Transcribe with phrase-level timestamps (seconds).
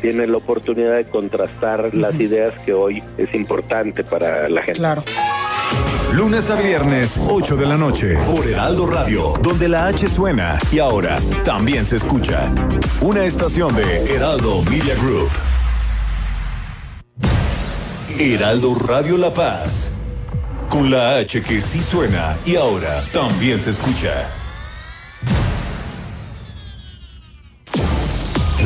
[0.00, 4.78] tiene la oportunidad de contrastar las ideas que hoy es importante para la gente.
[4.78, 5.02] Claro.
[6.12, 10.78] Lunes a viernes, 8 de la noche, por Heraldo Radio, donde la H suena y
[10.78, 12.50] ahora también se escucha.
[13.02, 15.28] Una estación de Heraldo Media Group.
[18.18, 19.92] Heraldo Radio La Paz.
[20.70, 24.37] Con la H que sí suena y ahora también se escucha.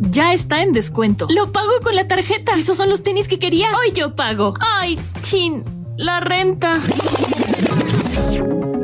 [0.00, 1.26] Ya está en descuento.
[1.30, 2.54] Lo pago con la tarjeta.
[2.56, 3.68] Esos son los tenis que quería.
[3.78, 4.54] Hoy yo pago.
[4.60, 5.64] Ay, chin.
[5.96, 6.80] La renta.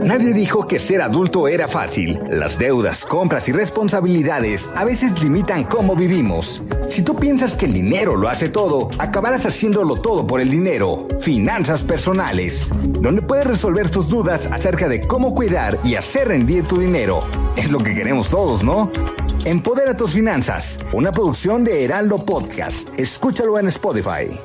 [0.05, 2.20] Nadie dijo que ser adulto era fácil.
[2.28, 6.62] Las deudas, compras y responsabilidades a veces limitan cómo vivimos.
[6.91, 11.08] Si tú piensas que el dinero lo hace todo, acabarás haciéndolo todo por el dinero.
[11.20, 12.69] Finanzas personales,
[13.00, 17.20] donde puedes resolver tus dudas acerca de cómo cuidar y hacer rendir tu dinero.
[17.56, 18.91] Es lo que queremos todos, ¿no?
[19.45, 22.89] Empodera tus finanzas, una producción de Heraldo Podcast.
[22.97, 24.41] Escúchalo en Spotify.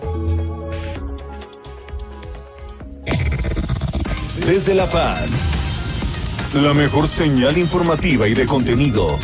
[4.46, 5.32] Desde La Paz,
[6.54, 9.18] la mejor señal informativa y de contenido.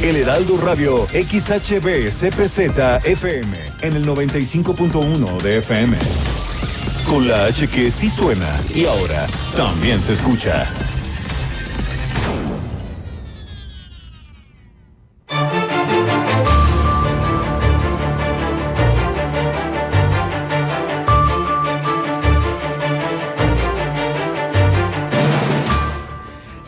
[0.00, 5.96] El Heraldo Radio XHB CPZ FM en el 95.1 de FM.
[7.08, 10.64] Con la H que sí suena y ahora también se escucha.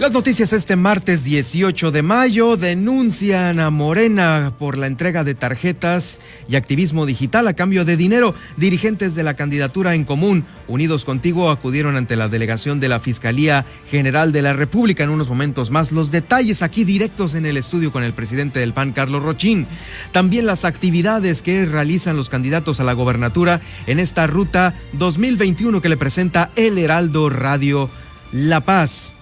[0.04, 6.20] Las noticias este martes 18 de mayo denuncian a Morena por la entrega de tarjetas
[6.46, 8.34] y activismo digital a cambio de dinero.
[8.58, 13.64] Dirigentes de la candidatura en común, Unidos Contigo, acudieron ante la delegación de la Fiscalía
[13.90, 15.90] General de la República en unos momentos más.
[15.90, 19.66] Los detalles aquí directos en el estudio con el presidente del PAN, Carlos Rochín.
[20.12, 25.88] También las actividades que realizan los candidatos a la gobernatura en esta ruta 2021 que
[25.88, 27.88] le presenta El Heraldo Radio
[28.32, 29.14] La Paz.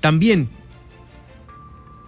[0.00, 0.48] También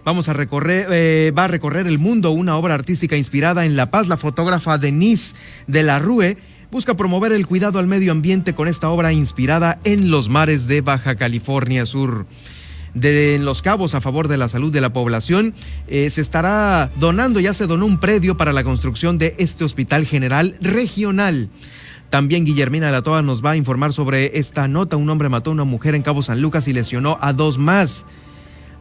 [0.03, 3.91] vamos a recorrer, eh, va a recorrer el mundo una obra artística inspirada en La
[3.91, 4.07] Paz.
[4.07, 5.35] La fotógrafa Denise
[5.67, 6.37] de la Rue
[6.71, 10.81] busca promover el cuidado al medio ambiente con esta obra inspirada en los mares de
[10.81, 12.25] Baja California Sur.
[12.95, 15.55] De en Los Cabos a favor de la salud de la población,
[15.87, 20.05] eh, se estará donando, ya se donó un predio para la construcción de este hospital
[20.05, 21.49] general regional.
[22.13, 24.97] También Guillermina Latoa nos va a informar sobre esta nota.
[24.97, 28.05] Un hombre mató a una mujer en Cabo San Lucas y lesionó a dos más.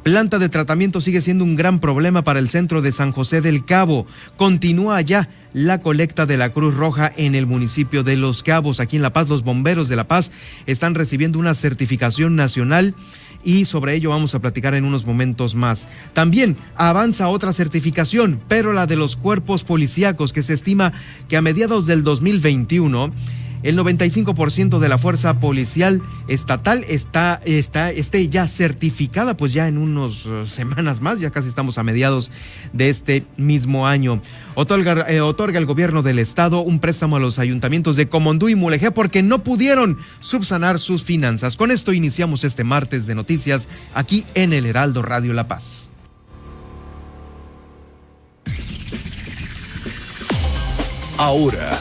[0.03, 3.65] Planta de tratamiento sigue siendo un gran problema para el centro de San José del
[3.65, 4.06] Cabo.
[4.37, 8.81] Continúa allá la colecta de la Cruz Roja en el municipio de Los Cabos.
[8.81, 10.31] Aquí en La Paz, los bomberos de La Paz
[10.66, 12.94] están recibiendo una certificación nacional
[13.44, 15.88] y sobre ello vamos a platicar en unos momentos más.
[16.12, 20.92] También avanza otra certificación, pero la de los cuerpos policíacos que se estima
[21.28, 23.10] que a mediados del 2021
[23.62, 29.78] el 95% de la fuerza policial estatal está, está, esté ya certificada, pues ya en
[29.78, 32.30] unas uh, semanas más, ya casi estamos a mediados
[32.72, 34.20] de este mismo año.
[34.54, 38.54] Otorga, eh, otorga el gobierno del estado un préstamo a los ayuntamientos de Comondú y
[38.54, 41.56] Mulegé porque no pudieron subsanar sus finanzas.
[41.56, 45.88] Con esto iniciamos este martes de noticias aquí en el Heraldo Radio La Paz.
[51.18, 51.80] Ahora,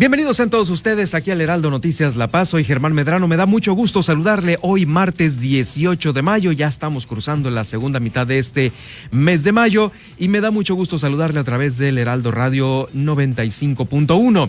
[0.00, 2.48] Bienvenidos a todos ustedes aquí al Heraldo Noticias La Paz.
[2.48, 3.28] Soy Germán Medrano.
[3.28, 6.52] Me da mucho gusto saludarle hoy martes 18 de mayo.
[6.52, 8.72] Ya estamos cruzando la segunda mitad de este
[9.10, 14.48] mes de mayo y me da mucho gusto saludarle a través del Heraldo Radio 95.1.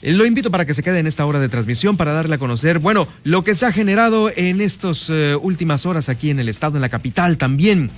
[0.00, 2.78] Lo invito para que se quede en esta hora de transmisión para darle a conocer,
[2.78, 6.78] bueno, lo que se ha generado en estas eh, últimas horas aquí en el estado,
[6.78, 7.90] en la capital también.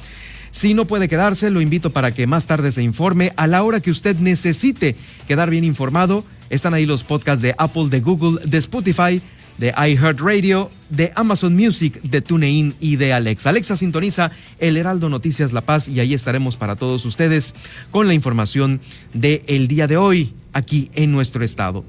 [0.56, 3.80] Si no puede quedarse, lo invito para que más tarde se informe a la hora
[3.80, 4.96] que usted necesite
[5.28, 6.24] quedar bien informado.
[6.48, 9.20] Están ahí los podcasts de Apple, de Google, de Spotify,
[9.58, 13.50] de iHeartRadio, de Amazon Music, de TuneIn y de Alexa.
[13.50, 17.54] Alexa sintoniza el Heraldo Noticias La Paz y ahí estaremos para todos ustedes
[17.90, 18.80] con la información
[19.12, 21.84] del el día de hoy aquí en nuestro estado.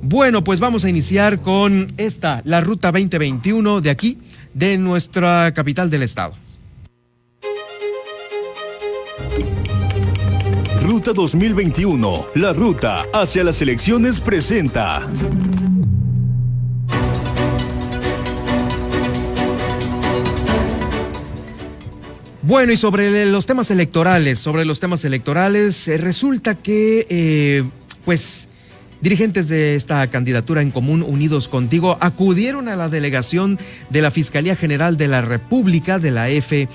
[0.00, 4.18] Bueno, pues vamos a iniciar con esta, la Ruta 2021 de aquí,
[4.54, 6.45] de nuestra capital del estado.
[10.86, 15.04] Ruta 2021, la ruta hacia las elecciones presenta.
[22.42, 27.64] Bueno, y sobre los temas electorales, sobre los temas electorales, eh, resulta que, eh,
[28.04, 28.48] pues,
[29.00, 33.58] dirigentes de esta candidatura en común, Unidos Contigo, acudieron a la delegación
[33.90, 36.68] de la Fiscalía General de la República, de la F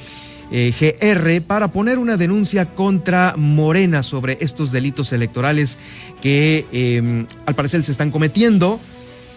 [0.51, 5.77] eh, GR para poner una denuncia contra Morena sobre estos delitos electorales
[6.21, 8.79] que em, al parecer se están cometiendo.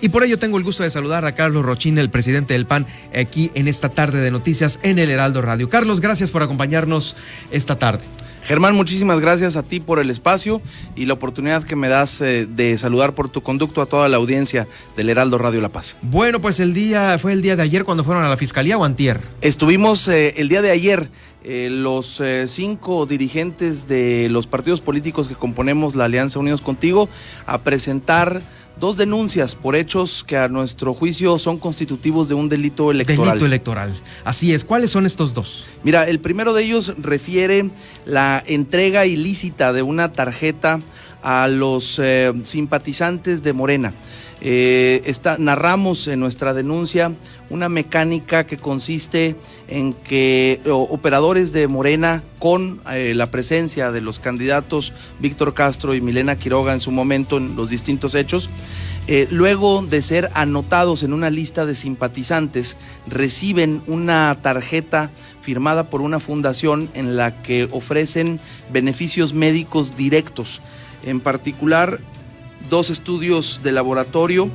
[0.01, 2.87] Y por ello tengo el gusto de saludar a Carlos Rochín, el presidente del PAN,
[3.19, 5.71] aquí en esta tarde de noticias en el Heraldo Radio.
[5.71, 7.17] Carlos, gracias por acompañarnos
[7.51, 8.03] esta tarde.
[8.45, 10.61] Germán, muchísimas gracias a ti por el espacio
[10.95, 14.19] y la oportunidad que me das eh, de saludar por tu conducto a toda la
[14.19, 15.97] audiencia del Heraldo Radio La Paz.
[16.03, 18.85] Bueno, pues el día fue el día de ayer cuando fueron a la fiscalía o
[18.85, 19.21] antier.
[19.41, 21.09] Estuvimos eh, el día de ayer
[21.43, 27.09] eh, los cinco dirigentes de los partidos políticos que componemos la Alianza Unidos Contigo
[27.47, 28.43] a presentar
[28.79, 33.27] dos denuncias por hechos que a nuestro juicio son constitutivos de un delito electoral.
[33.27, 33.95] Delito electoral.
[34.25, 34.65] Así es.
[34.65, 35.67] ¿Cuáles son estos dos?
[35.83, 37.71] Mira, el primero de ellos refiere
[38.05, 40.81] la entrega ilícita de una tarjeta
[41.23, 43.93] a los eh, simpatizantes de Morena.
[44.41, 47.13] Eh, narramos en nuestra denuncia
[47.51, 49.37] una mecánica que consiste
[49.69, 56.01] en que operadores de Morena, con eh, la presencia de los candidatos Víctor Castro y
[56.01, 58.51] Milena Quiroga en su momento en los distintos hechos,
[59.07, 65.11] eh, luego de ser anotados en una lista de simpatizantes, reciben una tarjeta
[65.43, 68.41] firmada por una fundación en la que ofrecen
[68.73, 70.63] beneficios médicos directos.
[71.05, 72.01] En particular,
[72.71, 74.49] dos estudios de laboratorio,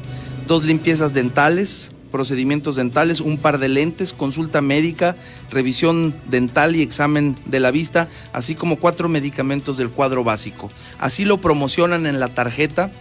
[0.47, 5.16] dos limpiezas dentales, procedimientos dentales, un par de lentes, consulta médica,
[5.50, 10.72] revisión dental y examen de la vista, así como cuatro medicamentos del cuadro básico.
[11.00, 12.92] Así lo promocionan en la tarjeta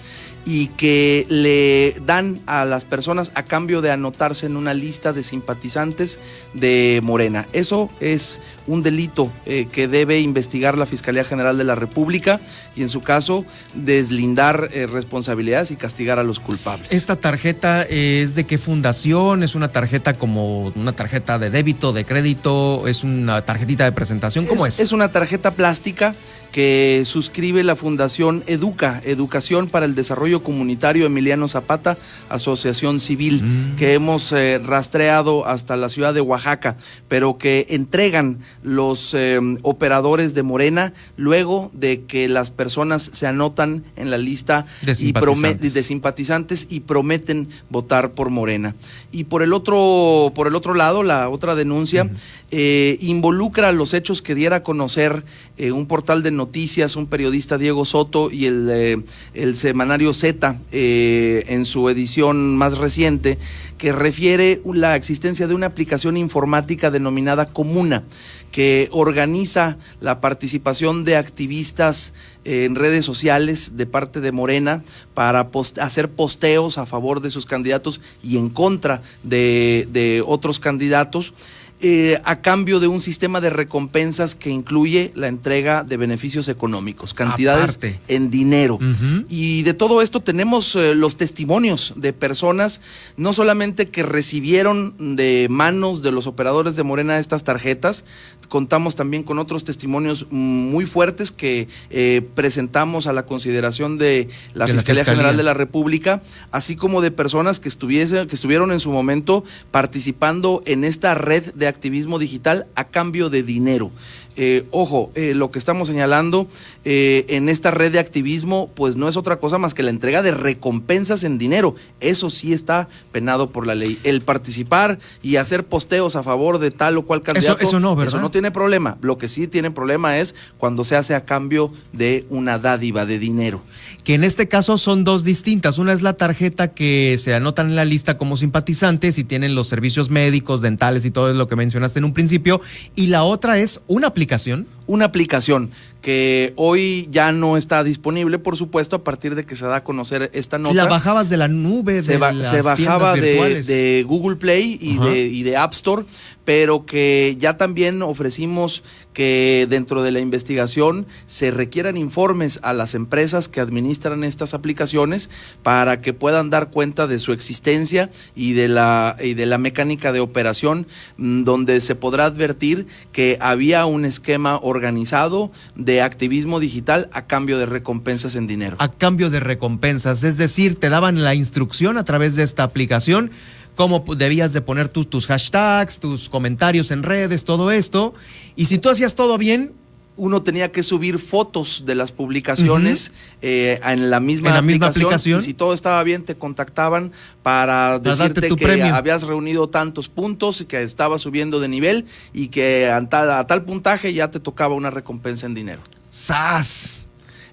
[0.44, 5.22] y que le dan a las personas a cambio de anotarse en una lista de
[5.22, 6.18] simpatizantes
[6.54, 7.46] de Morena.
[7.52, 12.40] Eso es un delito eh, que debe investigar la Fiscalía General de la República
[12.76, 13.44] y en su caso
[13.74, 16.88] deslindar eh, responsabilidades y castigar a los culpables.
[16.90, 19.42] ¿Esta tarjeta es de qué fundación?
[19.42, 22.86] ¿Es una tarjeta como una tarjeta de débito, de crédito?
[22.86, 24.46] ¿Es una tarjetita de presentación?
[24.46, 24.80] ¿Cómo es?
[24.80, 26.14] Es, una tarjeta plástica
[26.58, 31.96] que suscribe la Fundación Educa, Educación para el Desarrollo Comunitario Emiliano Zapata,
[32.30, 33.76] Asociación Civil, mm.
[33.76, 36.76] que hemos eh, rastreado hasta la ciudad de Oaxaca,
[37.06, 43.84] pero que entregan los eh, operadores de Morena luego de que las personas se anotan
[43.94, 45.70] en la lista de simpatizantes.
[45.70, 48.74] Y de simpatizantes y prometen votar por Morena.
[49.12, 52.10] Y por el otro, por el otro lado, la otra denuncia
[52.50, 55.24] eh, involucra los hechos que diera a conocer
[55.58, 61.88] un portal de noticias, un periodista Diego Soto y el, el semanario Z en su
[61.88, 63.38] edición más reciente,
[63.76, 68.04] que refiere la existencia de una aplicación informática denominada Comuna
[68.50, 72.14] que organiza la participación de activistas
[72.44, 74.82] en redes sociales de parte de Morena
[75.14, 75.50] para
[75.80, 81.34] hacer posteos a favor de sus candidatos y en contra de otros candidatos.
[81.80, 87.14] Eh, a cambio de un sistema de recompensas que incluye la entrega de beneficios económicos,
[87.14, 88.80] cantidades en dinero.
[89.28, 92.80] Y de todo esto tenemos eh, los testimonios de personas,
[93.16, 98.04] no solamente que recibieron de manos de los operadores de Morena estas tarjetas,
[98.48, 104.66] contamos también con otros testimonios muy fuertes que eh, presentamos a la consideración de la,
[104.66, 108.90] Fiscalía, General de la República, así como de personas que, estuviese, que estuvieron en su
[108.90, 113.90] momento participando en esta red de activismo digital a cambio de dinero.
[114.40, 116.46] Eh, ojo, eh, lo que estamos señalando
[116.84, 120.22] eh, en esta red de activismo, pues no es otra cosa más que la entrega
[120.22, 121.74] de recompensas en dinero.
[121.98, 123.98] Eso sí está penado por la ley.
[124.04, 128.14] El participar y hacer posteos a favor de tal o cual candidato, eso, no, ¿verdad?
[128.14, 128.96] eso no tiene problema.
[129.00, 133.18] Lo que sí tiene problema es cuando se hace a cambio de una dádiva de
[133.18, 133.60] dinero.
[134.04, 135.78] Que en este caso son dos distintas.
[135.78, 139.66] Una es la tarjeta que se anotan en la lista como simpatizantes y tienen los
[139.66, 142.60] servicios médicos, dentales y todo lo que mencionaste en un principio.
[142.94, 148.56] Y la otra es una aplicación una aplicación que hoy ya no está disponible, por
[148.56, 150.74] supuesto, a partir de que se da a conocer esta nota.
[150.74, 152.02] ¿La bajabas de la nube?
[152.02, 156.06] Se, de se bajaba de, de, Google Play y de, y de, App Store,
[156.44, 162.94] pero que ya también ofrecimos que dentro de la investigación se requieran informes a las
[162.94, 165.28] empresas que administran estas aplicaciones
[165.64, 170.12] para que puedan dar cuenta de su existencia y de la, y de la mecánica
[170.12, 176.60] de operación, mm, donde se podrá advertir que había un esquema organizado organizado de activismo
[176.60, 178.76] digital a cambio de recompensas en dinero.
[178.78, 183.30] A cambio de recompensas, es decir, te daban la instrucción a través de esta aplicación
[183.74, 188.12] cómo debías de poner tus hashtags, tus comentarios en redes, todo esto.
[188.56, 189.72] Y si tú hacías todo bien,
[190.18, 195.54] uno tenía que subir fotos de las publicaciones eh, en la misma, aplicación, Y si
[195.54, 201.22] todo estaba bien, te contactaban para, decirte que habías reunido tantos puntos y que estabas
[201.22, 205.46] subiendo de nivel y que a tal, a tal puntaje ya te tocaba una recompensa
[205.46, 205.80] en dinero.
[206.10, 207.06] ¡Sas!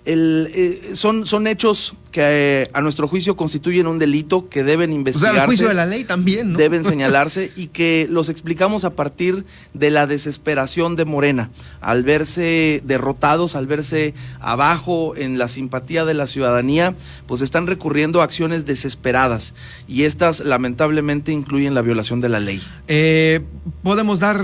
[0.03, 2.21] El, eh, son, son hechos que
[2.63, 5.33] eh, a nuestro juicio constituyen un delito que deben investigarse.
[5.33, 6.57] O sea, juicio de la ley también, ¿no?
[6.57, 9.43] Deben señalarse y que los explicamos a partir
[9.73, 11.49] de la desesperación de Morena,
[11.81, 16.95] al verse derrotados, al verse abajo en la simpatía de la ciudadanía,
[17.27, 19.53] pues están recurriendo a acciones desesperadas
[19.85, 22.61] y estas lamentablemente incluyen la violación de la ley.
[22.87, 23.41] Eh,
[23.83, 24.41] podemos dar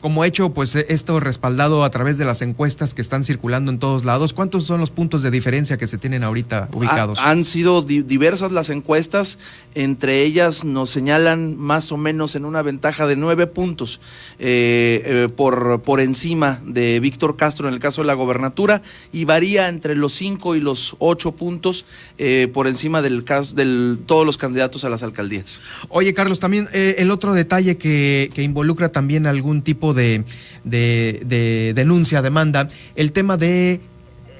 [0.00, 4.06] como hecho pues esto respaldado a través de las encuestas que están circulando en todos
[4.06, 4.32] lados.
[4.32, 7.18] ¿Cuántos son los puntos de diferencia que se tienen ahorita ubicados?
[7.18, 9.38] han sido diversas las encuestas,
[9.74, 14.00] entre ellas nos señalan más o menos en una ventaja de nueve puntos
[14.38, 19.24] eh, eh, por, por encima de Víctor Castro en el caso de la gobernatura y
[19.24, 21.84] varía entre los cinco y los ocho puntos
[22.18, 25.62] eh, por encima del caso de todos los candidatos a las alcaldías.
[25.88, 30.24] Oye, Carlos, también el otro detalle que, que, involucra también algún tipo de,
[30.64, 33.80] de, de denuncia, demanda, el tema de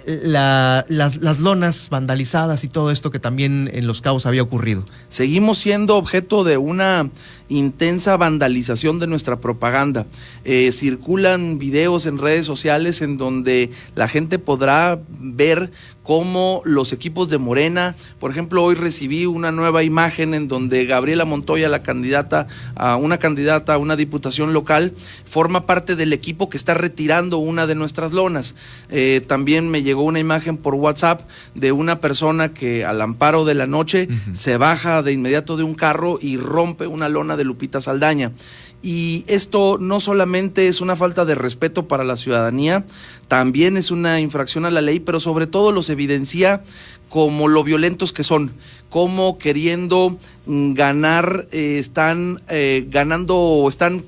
[0.06, 4.84] la, las, las, lonas vandalizadas y todo esto que también en Los Cabos había ocurrido.
[5.08, 7.10] Seguimos siendo objeto de una
[7.48, 10.06] intensa vandalización de nuestra propaganda.
[10.44, 15.70] Eh, circulan videos en redes sociales en donde la gente podrá ver
[16.02, 21.24] cómo los equipos de Morena, por ejemplo, hoy recibí una nueva imagen en donde Gabriela
[21.24, 24.94] Montoya, la candidata a una candidata a una diputación local,
[25.24, 28.54] forma parte del equipo que está retirando una de nuestras lonas.
[28.90, 31.22] Eh, también me llegó una imagen por WhatsApp
[31.54, 35.74] de una persona que al amparo de la noche se baja de inmediato de un
[35.74, 38.32] carro y rompe una lona de Lupita Saldaña.
[38.82, 42.84] Y esto no solamente es una falta de respeto para la ciudadanía,
[43.28, 46.62] también es una infracción a la ley, pero sobre todo los evidencia
[47.08, 48.52] como lo violentos que son,
[48.88, 54.04] como queriendo ganar, eh, están eh, ganando o están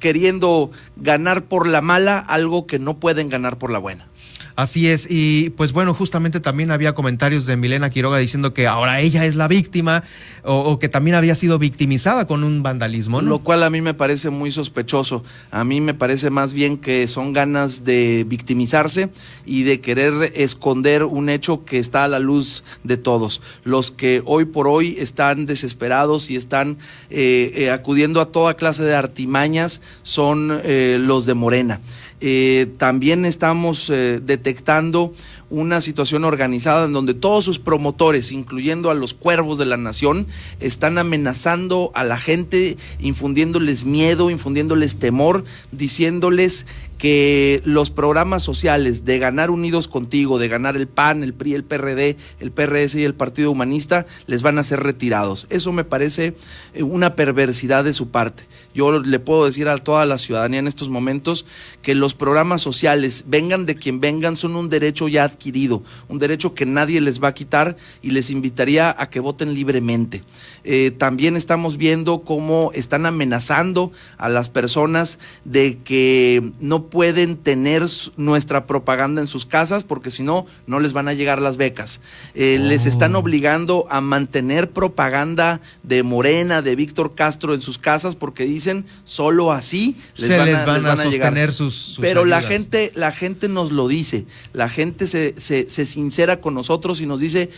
[0.00, 4.08] queriendo ganar por la mala algo que no pueden ganar por la buena.
[4.54, 9.00] Así es, y pues bueno, justamente también había comentarios de Milena Quiroga diciendo que ahora
[9.00, 10.02] ella es la víctima
[10.44, 13.22] o, que también había sido victimizada con un vandalismo.
[13.22, 15.24] Lo cual a mí me parece muy sospechoso.
[15.50, 19.10] A mí me parece más bien que son ganas de victimizarse
[19.46, 23.40] y de querer esconder un hecho que está a la luz de todos.
[23.64, 26.78] Los que hoy por hoy están desesperados y están
[27.10, 31.80] eh, eh, acudiendo a toda clase de artimañas son eh, los de Morena.
[32.24, 35.12] Eh, también estamos eh, detectando
[35.50, 40.28] una situación organizada en donde todos sus promotores, incluyendo a los cuervos de la nación,
[40.60, 46.66] están amenazando a la gente, infundiéndoles miedo, infundiéndoles temor, diciéndoles
[47.02, 51.64] que los programas sociales de ganar unidos contigo, de ganar el PAN, el PRI, el
[51.64, 55.48] PRD, el PRS y el Partido Humanista, les van a ser retirados.
[55.50, 56.36] Eso me parece
[56.74, 58.44] eh, una perversidad de su parte.
[58.72, 61.44] Yo le puedo decir a toda la ciudadanía en estos momentos
[61.82, 66.54] que los programas sociales, vengan de quien vengan, son un derecho ya adquirido un derecho
[66.54, 70.22] que nadie les va a quitar y les invitaría a que voten libremente.
[70.64, 77.86] Eh, también estamos viendo cómo están amenazando a las personas de que no pueden tener
[78.18, 82.02] nuestra propaganda en sus casas porque si no, no les van a llegar las becas.
[82.34, 83.20] Eh, les están oh.
[83.20, 89.52] obligando a mantener propaganda de Morena, de Víctor Castro en sus casas porque dicen solo
[89.52, 93.88] así les van, les van, a, sostener sus, Pero la gente, la gente nos lo
[93.88, 97.48] dice, la gente se, se, se sincera con nosotros y nos dice,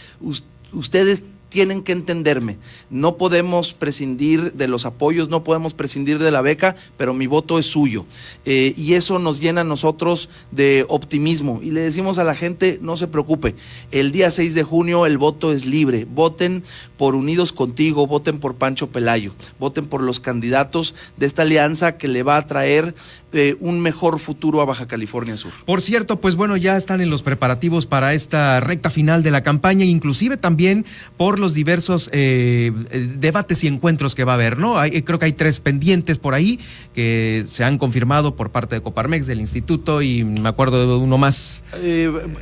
[0.73, 2.59] ustedes tienen que entenderme.
[2.91, 7.61] No podemos prescindir de los apoyos, no podemos prescindir de la beca, pero mi voto
[7.61, 8.07] es suyo.
[8.45, 11.61] Eh, y eso nos llena a nosotros de optimismo.
[11.63, 13.55] Y le decimos a la gente, no se preocupe,
[13.93, 16.09] el día 6 de junio el voto es libre.
[16.13, 16.65] Voten
[16.97, 19.31] por Unidos Contigo, voten por Pancho Pelayo,
[19.61, 22.97] voten por los candidatos de esta alianza que le va a traer
[23.35, 25.53] eh, un mejor futuro a Baja California Sur.
[25.65, 29.43] Por cierto, pues bueno, ya están en los preparativos para esta recta final de la
[29.43, 30.85] campaña, inclusive también
[31.17, 34.79] por los diversos eh, eh, debates y encuentros que va a haber, ¿no?
[34.79, 36.61] Hay, creo que hay tres pendientes por ahí
[36.95, 41.19] que se han confirmado por parte de Coparmex, del instituto y me acuerdo de uno
[41.19, 41.65] más.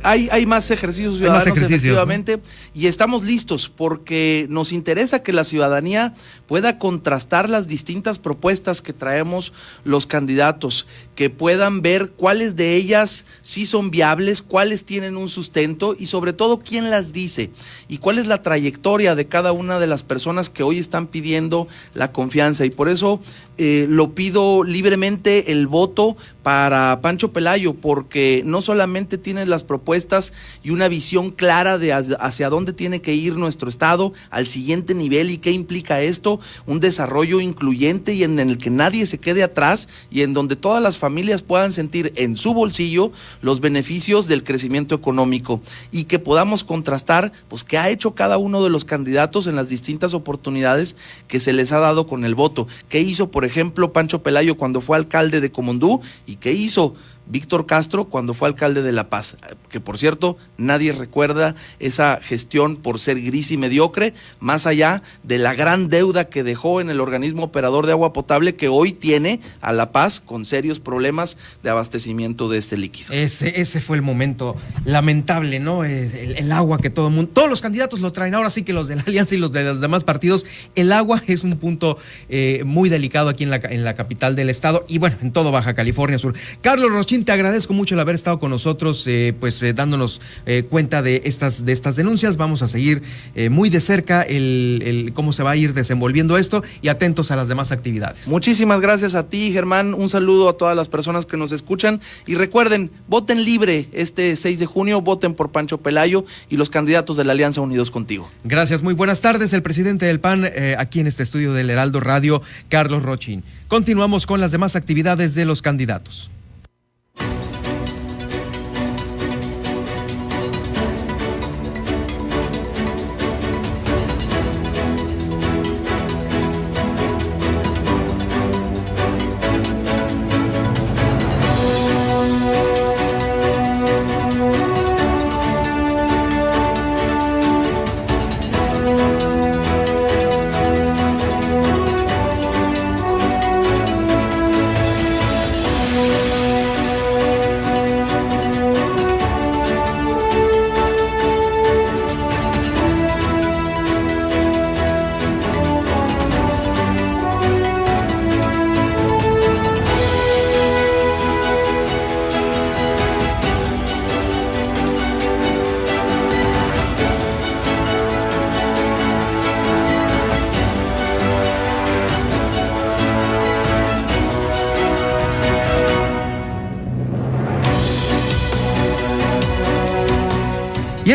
[0.03, 2.39] hay, hay más ejercicios ciudadanos, efectivamente,
[2.73, 6.13] y estamos listos porque nos interesa que la ciudadanía
[6.47, 10.82] pueda contrastar las distintas propuestas que traemos los candidatos
[11.15, 16.33] que puedan ver cuáles de ellas sí son viables, cuáles tienen un sustento y sobre
[16.33, 17.51] todo quién las dice
[17.87, 21.67] y cuál es la trayectoria de cada una de las personas que hoy están pidiendo
[21.93, 22.65] la confianza.
[22.65, 23.19] Y por eso
[23.57, 30.33] eh, lo pido libremente el voto para Pancho Pelayo, porque no solamente tienes las propuestas
[30.63, 35.29] y una visión clara de hacia dónde tiene que ir nuestro Estado al siguiente nivel
[35.29, 39.87] y qué implica esto, un desarrollo incluyente y en el que nadie se quede atrás
[40.09, 43.11] y en donde todas las familias puedan sentir en su bolsillo
[43.41, 45.61] los beneficios del crecimiento económico
[45.91, 49.69] y que podamos contrastar pues qué ha hecho cada uno de los candidatos en las
[49.69, 50.95] distintas oportunidades
[51.27, 54.81] que se les ha dado con el voto, qué hizo por ejemplo, Pancho Pelayo cuando
[54.81, 59.37] fue alcalde de Comondú y qué hizo Víctor Castro cuando fue alcalde de La Paz,
[59.69, 65.37] que por cierto nadie recuerda esa gestión por ser gris y mediocre, más allá de
[65.37, 69.39] la gran deuda que dejó en el organismo operador de agua potable que hoy tiene
[69.61, 73.13] a La Paz con serios problemas de abastecimiento de este líquido.
[73.13, 75.83] Ese, fue el momento lamentable, ¿no?
[75.83, 78.87] El, agua que todo el mundo, todos los candidatos lo traen, ahora sí que los
[78.87, 81.97] de la Alianza y los de los demás partidos, el agua es un punto
[82.29, 86.17] eh, muy delicado aquí en la, capital del estado y bueno, en todo Baja California
[86.17, 86.33] Sur.
[86.61, 90.63] Carlos Rocha te agradezco mucho el haber estado con nosotros, eh, pues eh, dándonos eh,
[90.67, 92.37] cuenta de estas, de estas denuncias.
[92.37, 93.03] Vamos a seguir
[93.49, 97.47] muy de cerca el, cómo se va a ir desenvolviendo esto y atentos a las
[97.47, 98.27] demás actividades.
[98.27, 99.93] Muchísimas gracias a ti, Germán.
[99.93, 102.01] Un saludo a todas las personas que nos escuchan.
[102.25, 107.17] Y recuerden, voten libre este 6 de junio, voten por Pancho Pelayo y los candidatos
[107.17, 108.29] de la Alianza Unidos Contigo.
[108.43, 109.53] Gracias, muy buenas tardes.
[109.53, 113.43] El presidente del PAN aquí en este estudio del Heraldo Radio, Carlos Rochin.
[113.67, 116.29] Continuamos con las demás actividades de los candidatos.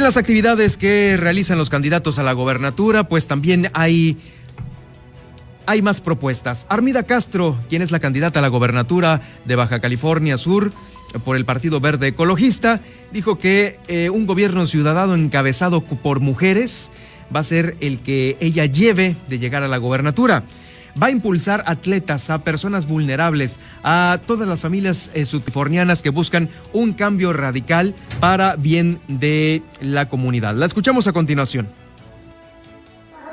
[0.09, 4.17] Las actividades que realizan los candidatos a la gobernatura, pues también hay,
[5.67, 6.65] hay más propuestas.
[6.71, 10.73] Armida Castro, quien es la candidata a la gobernatura de Baja California Sur
[11.27, 12.81] por el Partido Verde Ecologista,
[13.13, 16.91] dijo que eh, un gobierno ciudadano encabezado por mujeres
[17.35, 20.43] va a ser el que ella lleve de llegar a la gobernatura
[21.01, 25.25] va a impulsar atletas, a personas vulnerables, a todas las familias eh,
[26.03, 30.55] que buscan un cambio radical para bien de la comunidad.
[30.55, 31.69] La escuchamos a continuación.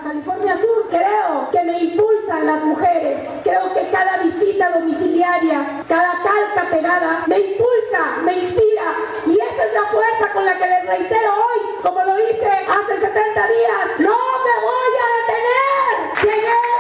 [0.04, 3.21] California Sur, creo que me impulsan las mujeres.
[3.43, 7.75] Creo que cada visita domiciliaria, cada calca pegada, me impulsa
[8.23, 8.88] me inspira
[9.25, 12.99] y esa es la fuerza con la que les reitero hoy, como lo hice hace
[12.99, 16.36] 70 días, no me voy a detener.
[16.36, 16.75] Llegué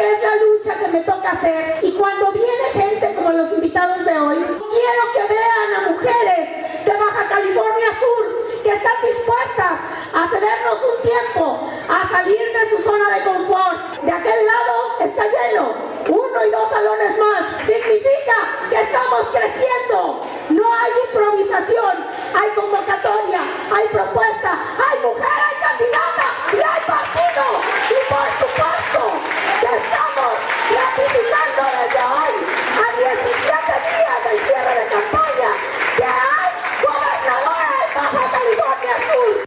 [0.00, 4.04] porque es la lucha que me toca hacer y cuando viene gente como los invitados
[4.04, 9.78] de hoy, quiero que vean a mujeres de Baja California Sur que están dispuestas
[10.14, 14.00] a cedernos un tiempo, a salir de su zona de confort.
[14.02, 15.74] De aquel lado está lleno,
[16.08, 17.66] uno y dos salones más.
[17.66, 18.36] Significa
[18.70, 20.22] que estamos creciendo.
[20.48, 27.44] No hay improvisación, hay convocatoria, hay propuesta, hay mujer, hay candidata y hay partido.
[27.90, 29.29] Y por supuesto que
[31.60, 32.34] ratificando desde hoy,
[32.76, 35.50] a 17 días del cierre de campaña,
[35.96, 36.50] que hay
[36.82, 39.46] gobernadora de Baja California Sur.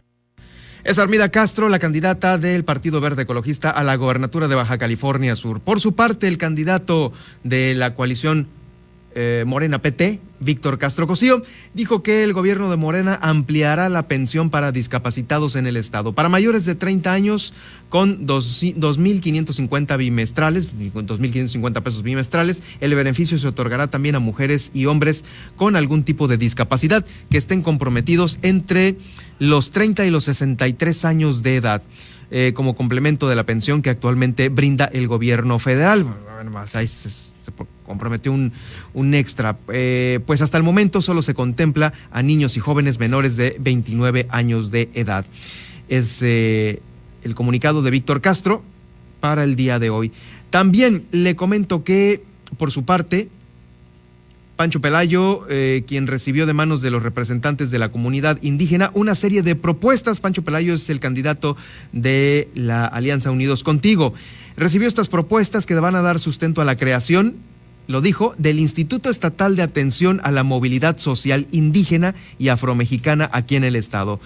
[0.84, 5.36] Es Armida Castro, la candidata del Partido Verde Ecologista a la gobernatura de Baja California
[5.36, 5.60] Sur.
[5.60, 8.48] Por su parte, el candidato de la coalición
[9.14, 14.50] eh, Morena PT, Víctor Castro Cosío, dijo que el gobierno de Morena ampliará la pensión
[14.50, 16.14] para discapacitados en el estado.
[16.14, 17.54] Para mayores de 30 años,
[17.88, 25.24] con 2.550 bimestrales, 2.550 pesos bimestrales, el beneficio se otorgará también a mujeres y hombres
[25.56, 28.96] con algún tipo de discapacidad que estén comprometidos entre
[29.38, 31.82] los 30 y los 63 años de edad.
[32.30, 36.02] Eh, como complemento de la pensión que actualmente brinda el gobierno federal.
[36.02, 37.52] Bueno, ahí se, se
[37.86, 38.52] comprometió un,
[38.94, 39.58] un extra.
[39.72, 44.26] Eh, pues hasta el momento solo se contempla a niños y jóvenes menores de 29
[44.30, 45.26] años de edad.
[45.88, 46.80] Es eh,
[47.22, 48.62] el comunicado de Víctor Castro
[49.20, 50.12] para el día de hoy.
[50.50, 52.22] También le comento que,
[52.56, 53.28] por su parte,
[54.56, 59.16] Pancho Pelayo, eh, quien recibió de manos de los representantes de la comunidad indígena una
[59.16, 60.20] serie de propuestas.
[60.20, 61.56] Pancho Pelayo es el candidato
[61.92, 64.14] de la Alianza Unidos Contigo.
[64.56, 67.34] Recibió estas propuestas que van a dar sustento a la creación,
[67.88, 73.56] lo dijo, del Instituto Estatal de Atención a la Movilidad Social Indígena y Afromexicana aquí
[73.56, 74.20] en el Estado.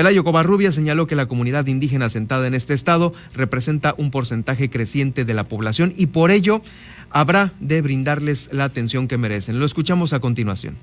[0.00, 5.26] Pelayo Covarrubia señaló que la comunidad indígena asentada en este estado representa un porcentaje creciente
[5.26, 6.62] de la población y por ello
[7.10, 9.58] habrá de brindarles la atención que merecen.
[9.58, 10.78] Lo escuchamos a continuación.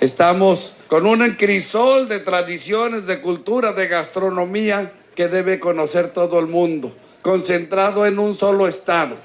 [0.00, 6.46] Estamos con un crisol de tradiciones, de cultura, de gastronomía que debe conocer todo el
[6.46, 9.18] mundo, concentrado en un solo estado.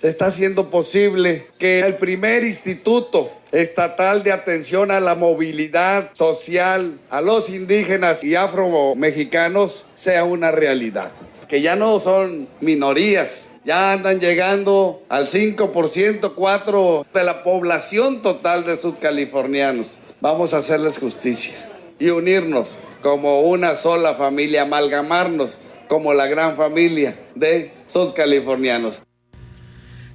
[0.00, 6.98] Se está haciendo posible que el primer instituto estatal de atención a la movilidad social
[7.10, 11.10] a los indígenas y afro-mexicanos sea una realidad.
[11.48, 18.64] Que ya no son minorías, ya andan llegando al 5%, 4% de la población total
[18.64, 19.98] de sudcalifornianos.
[20.22, 21.58] Vamos a hacerles justicia
[21.98, 22.70] y unirnos
[23.02, 25.58] como una sola familia, amalgamarnos
[25.88, 29.02] como la gran familia de sudcalifornianos.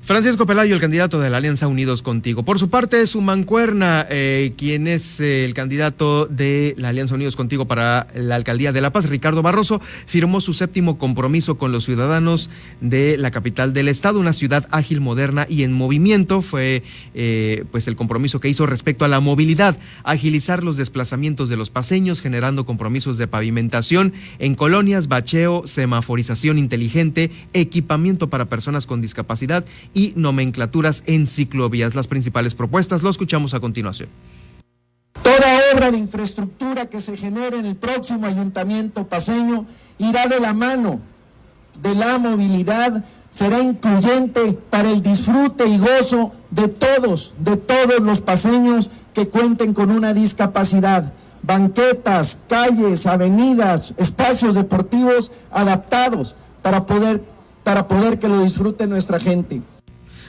[0.06, 2.44] Francisco Pelayo, el candidato de la Alianza Unidos Contigo.
[2.44, 7.36] Por su parte, su mancuerna, eh, quien es eh, el candidato de la Alianza Unidos
[7.36, 11.86] Contigo para la Alcaldía de La Paz, Ricardo Barroso, firmó su séptimo compromiso con los
[11.86, 16.44] ciudadanos de la capital del estado, una ciudad ágil, moderna y en movimiento.
[16.44, 16.84] Fue
[17.16, 21.72] eh, pues el compromiso que hizo respecto a la movilidad, agilizar los desplazamientos de los
[21.72, 29.66] paseños, generando compromisos de pavimentación en colonias, bacheo, semaforización inteligente, equipamiento para personas con discapacidad
[29.96, 31.96] y nomenclaturas en ciclovías.
[31.96, 34.10] Las principales propuestas lo escuchamos a continuación.
[35.24, 39.66] Toda obra de infraestructura que se genere en el próximo ayuntamiento paseño
[39.98, 41.00] irá de la mano
[41.82, 48.22] de la movilidad, será incluyente para el disfrute y gozo de todos, de todos los
[48.22, 51.14] paseños que cuenten con una discapacidad.
[51.42, 57.24] Banquetas, calles, avenidas, espacios deportivos adaptados para poder,
[57.64, 59.62] para poder que lo disfrute nuestra gente.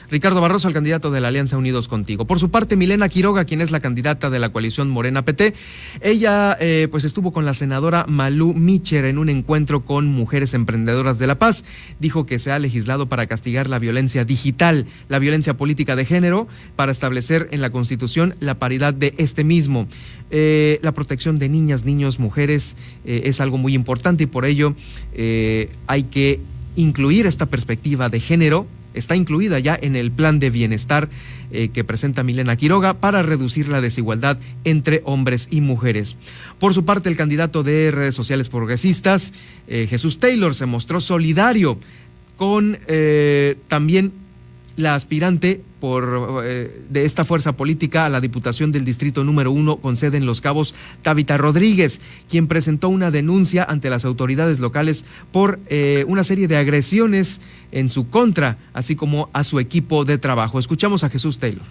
[0.09, 2.25] Ricardo Barroso, el candidato de la Alianza Unidos Contigo.
[2.25, 5.53] Por su parte, Milena Quiroga, quien es la candidata de la coalición Morena PT,
[6.01, 11.19] ella eh, pues estuvo con la senadora Malú Micher en un encuentro con mujeres emprendedoras
[11.19, 11.65] de La Paz.
[11.99, 16.47] Dijo que se ha legislado para castigar la violencia digital, la violencia política de género,
[16.77, 19.89] para establecer en la Constitución la paridad de este mismo.
[20.31, 24.73] Eh, la protección de niñas, niños, mujeres eh, es algo muy importante y por ello
[25.87, 26.39] hay que
[26.75, 28.67] incluir esta perspectiva de género
[28.97, 31.09] está incluida ya en el plan de bienestar
[31.51, 36.15] eh, que presenta Milena Quiroga para reducir la desigualdad entre hombres y mujeres.
[36.59, 39.33] Por su parte, el candidato de redes sociales progresistas,
[39.67, 41.79] eh, Jesús Taylor, se mostró solidario
[42.35, 44.11] con eh, también
[44.77, 49.77] la aspirante por, eh, de esta fuerza política a la Diputación del Distrito número uno
[49.77, 55.03] con sede en Los Cabos, Tabita Rodríguez, quien presentó una denuncia ante las autoridades locales
[55.31, 60.19] por eh, una serie de agresiones en su contra, así como a su equipo de
[60.19, 60.59] trabajo.
[60.59, 61.65] Escuchamos a Jesús Taylor.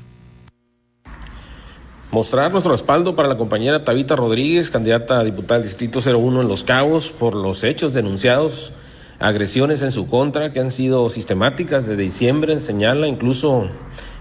[2.11, 6.49] mostrar nuestro respaldo para la compañera Tabita Rodríguez, candidata a diputada del Distrito 01 en
[6.49, 8.73] Los Cabos, por los hechos denunciados,
[9.19, 13.69] agresiones en su contra que han sido sistemáticas desde diciembre, señala, incluso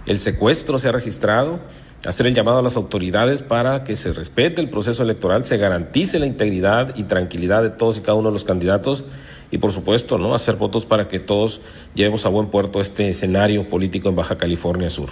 [0.06, 1.60] el secuestro se ha registrado,
[2.06, 6.20] hacer el llamado a las autoridades para que se respete el proceso electoral, se garantice
[6.20, 9.04] la integridad y tranquilidad de todos y cada uno de los candidatos
[9.52, 10.36] y por supuesto, ¿no?
[10.36, 11.62] hacer votos para que todos
[11.94, 15.10] llevemos a buen puerto este escenario político en Baja California Sur.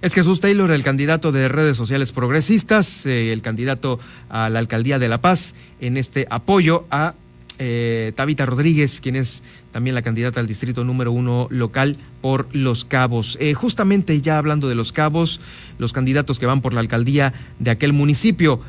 [0.00, 5.00] Es Jesús Taylor, el candidato de redes sociales progresistas, eh, el candidato a la alcaldía
[5.00, 7.14] de La Paz, en este apoyo a
[7.58, 9.42] eh, Tabita Rodríguez, quien es
[9.72, 13.36] también la candidata al distrito número uno local por Los Cabos.
[13.40, 15.40] Eh, justamente ya hablando de Los Cabos,
[15.78, 18.60] los candidatos que van por la alcaldía de aquel municipio,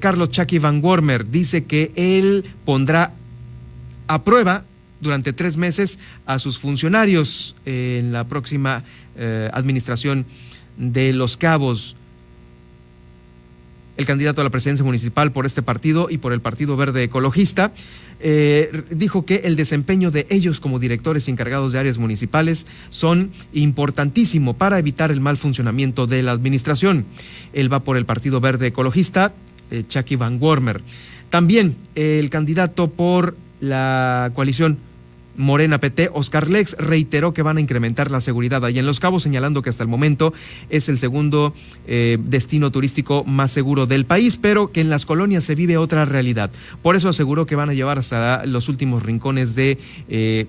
[0.00, 3.12] Carlos Chucky Van Wormer dice que él pondrá
[4.06, 4.64] a prueba
[5.02, 8.84] durante tres meses a sus funcionarios en la próxima
[9.52, 10.24] administración
[10.78, 11.96] de Los Cabos.
[13.98, 17.72] El candidato a la presidencia municipal por este partido y por el Partido Verde Ecologista
[18.20, 24.54] eh, dijo que el desempeño de ellos como directores encargados de áreas municipales son importantísimo
[24.54, 27.04] para evitar el mal funcionamiento de la administración.
[27.52, 29.32] Él va por el Partido Verde Ecologista,
[29.70, 30.82] eh, Chucky Van Wormer.
[31.30, 34.78] También el candidato por la coalición
[35.38, 39.22] Morena PT, Oscar Lex, reiteró que van a incrementar la seguridad allá en Los Cabos,
[39.22, 40.34] señalando que hasta el momento
[40.68, 41.54] es el segundo
[41.86, 46.04] eh, destino turístico más seguro del país, pero que en las colonias se vive otra
[46.04, 46.50] realidad.
[46.82, 50.46] Por eso aseguró que van a llevar hasta los últimos rincones de, eh,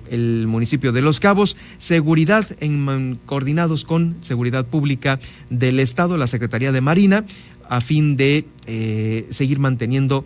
[0.47, 6.81] municipio de Los Cabos seguridad en, coordinados con seguridad pública del Estado, la Secretaría de
[6.81, 7.25] Marina,
[7.69, 10.25] a fin de eh, seguir manteniendo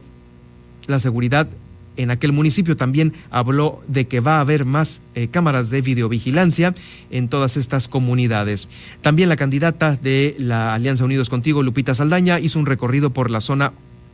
[0.87, 1.49] la seguridad
[1.97, 6.73] en aquel municipio también habló de que va a haber más eh, cámaras de videovigilancia
[7.11, 8.67] en todas estas comunidades.
[9.01, 13.41] También la candidata de la Alianza Unidos Contigo, Lupita Saldaña, hizo un recorrido por la
[13.41, 13.73] zona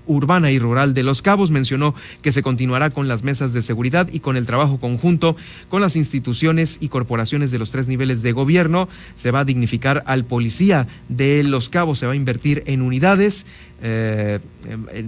[0.09, 1.51] urbana y rural de Los Cabos.
[1.51, 5.37] Mencionó que se continuará con las mesas de seguridad y con el trabajo conjunto
[5.69, 8.89] con las instituciones y corporaciones de los tres niveles de gobierno.
[9.15, 13.45] Se va a dignificar al policía de Los Cabos, se va a invertir en unidades
[13.81, 14.39] eh,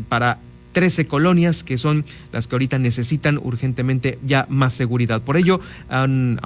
[0.07, 0.39] para
[0.71, 5.21] 13 colonias que son las que ahorita necesitan urgentemente ya más seguridad.
[5.21, 6.39] Por ello, han,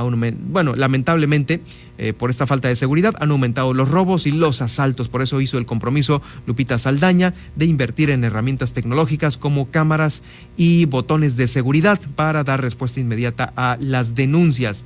[0.47, 1.61] bueno, lamentablemente,
[1.97, 5.09] eh, por esta falta de seguridad, han aumentado los robos y los asaltos.
[5.09, 10.23] Por eso hizo el compromiso Lupita Saldaña de invertir en herramientas tecnológicas como cámaras
[10.57, 14.83] y botones de seguridad para dar respuesta inmediata a las denuncias.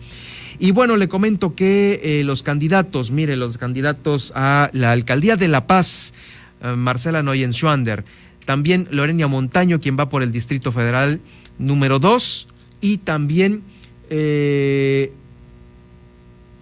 [0.61, 5.47] Y bueno, le comento que eh, los candidatos, mire, los candidatos a la alcaldía de
[5.47, 6.13] La Paz,
[6.61, 8.03] eh, Marcela Noyen-Schwander,
[8.49, 11.21] también Lorenia Montaño, quien va por el Distrito Federal
[11.59, 12.47] número 2,
[12.81, 13.61] y también
[14.09, 15.13] eh,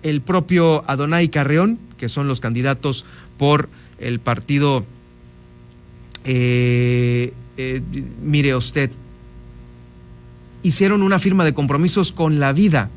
[0.04, 3.06] el propio Adonai Carreón, que son los candidatos
[3.38, 3.70] por
[4.00, 4.86] el partido,
[6.26, 7.82] eh, eh,
[8.22, 8.92] mire usted,
[10.64, 12.90] hicieron una firma de compromisos con la vida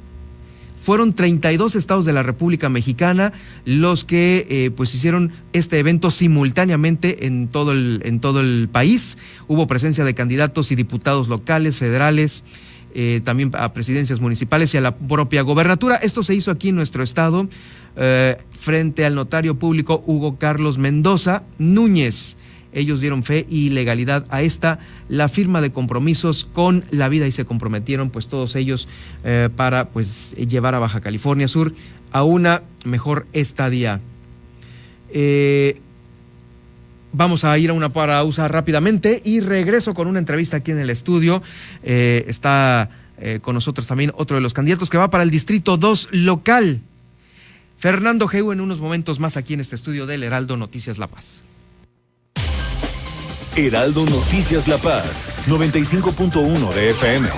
[0.91, 3.33] fueron 32 estados de la República Mexicana
[3.65, 9.17] los que eh, pues hicieron este evento simultáneamente en todo, el, en todo el país.
[9.47, 12.43] Hubo presencia de candidatos y diputados locales, federales,
[12.93, 15.95] eh, también a presidencias municipales y a la propia gobernatura.
[15.95, 17.49] Esto se hizo aquí en nuestro estado
[17.95, 22.37] eh, frente al notario público Hugo Carlos Mendoza Núñez.
[22.73, 24.79] Ellos dieron fe y legalidad a esta,
[25.09, 28.89] la firma de compromisos con la vida y se comprometieron pues todos ellos
[29.25, 31.75] eh, para pues llevar a Baja California Sur
[32.13, 34.01] a una mejor estadía.
[35.13, 35.81] Eh,
[37.13, 40.91] vamos a ir a una pausa rápidamente y regreso con una entrevista aquí en el
[40.91, 41.43] estudio.
[41.83, 42.91] Eh, está
[43.43, 46.81] con nosotros también otro de los candidatos que va para el Distrito 2 local.
[47.77, 51.43] Fernando Geu en unos momentos más aquí en este estudio del Heraldo Noticias La Paz.
[53.57, 57.29] Heraldo Noticias La Paz, 95.1 de FM.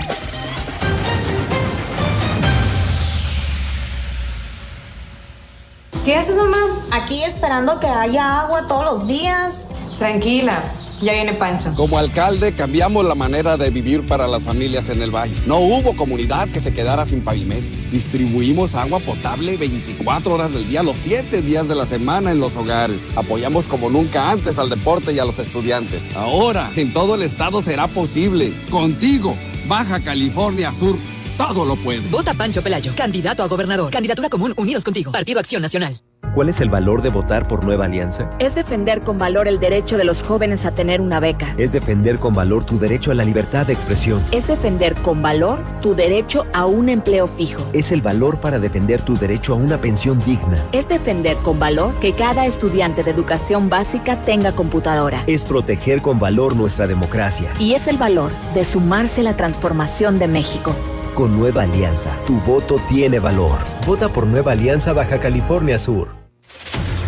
[6.04, 6.56] ¿Qué haces, mamá?
[6.92, 9.68] Aquí esperando que haya agua todos los días.
[9.98, 10.62] Tranquila.
[11.02, 11.74] Ya viene Pancho.
[11.74, 15.34] Como alcalde cambiamos la manera de vivir para las familias en el valle.
[15.46, 17.66] No hubo comunidad que se quedara sin pavimento.
[17.90, 22.56] Distribuimos agua potable 24 horas del día, los 7 días de la semana en los
[22.56, 23.12] hogares.
[23.16, 26.14] Apoyamos como nunca antes al deporte y a los estudiantes.
[26.14, 28.54] Ahora, en todo el estado será posible.
[28.70, 29.36] Contigo,
[29.66, 30.96] Baja California Sur
[31.36, 32.08] todo lo puede.
[32.10, 33.90] Vota Pancho Pelayo, candidato a gobernador.
[33.90, 35.10] Candidatura común, unidos contigo.
[35.10, 36.00] Partido Acción Nacional.
[36.34, 38.30] ¿Cuál es el valor de votar por Nueva Alianza?
[38.38, 41.54] Es defender con valor el derecho de los jóvenes a tener una beca.
[41.58, 44.22] Es defender con valor tu derecho a la libertad de expresión.
[44.30, 47.62] Es defender con valor tu derecho a un empleo fijo.
[47.74, 50.56] Es el valor para defender tu derecho a una pensión digna.
[50.72, 55.24] Es defender con valor que cada estudiante de educación básica tenga computadora.
[55.26, 57.52] Es proteger con valor nuestra democracia.
[57.58, 60.74] Y es el valor de sumarse a la transformación de México.
[61.14, 63.58] Con Nueva Alianza, tu voto tiene valor.
[63.86, 66.21] Vota por Nueva Alianza Baja California Sur.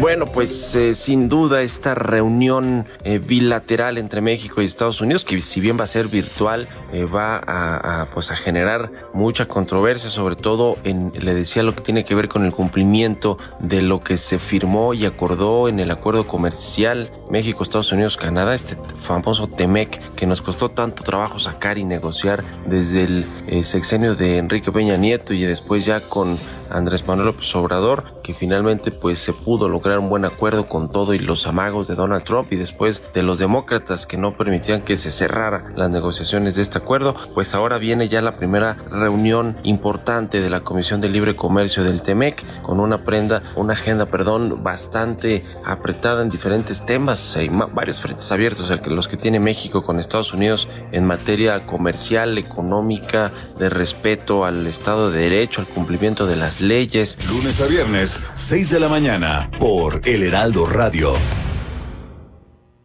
[0.00, 5.42] Bueno, pues eh, sin duda esta reunión eh, bilateral entre México y Estados Unidos, que
[5.42, 10.36] si bien va a ser virtual, eh, va a, pues a generar mucha controversia, sobre
[10.36, 14.16] todo en, le decía lo que tiene que ver con el cumplimiento de lo que
[14.16, 20.14] se firmó y acordó en el acuerdo comercial México, Estados Unidos, Canadá, este famoso TEMEC
[20.14, 25.34] que nos costó tanto trabajo sacar y negociar desde el sexenio de Enrique Peña Nieto
[25.34, 26.38] y después ya con
[26.70, 31.14] Andrés Manuel López Obrador, que finalmente pues se pudo lograr un buen acuerdo con todo
[31.14, 34.98] y los amagos de Donald Trump y después de los demócratas que no permitían que
[34.98, 40.40] se cerrara las negociaciones de este acuerdo, pues ahora viene ya la primera reunión importante
[40.40, 45.44] de la Comisión de Libre Comercio del TEMEC con una prenda, una agenda, perdón, bastante
[45.64, 49.98] apretada en diferentes temas, hay varios frentes abiertos, el que los que tiene México con
[49.98, 56.36] Estados Unidos en materia comercial, económica, de respeto al Estado de Derecho, al cumplimiento de
[56.36, 57.18] las leyes.
[57.28, 61.12] Lunes a viernes, 6 de la mañana, por El Heraldo Radio.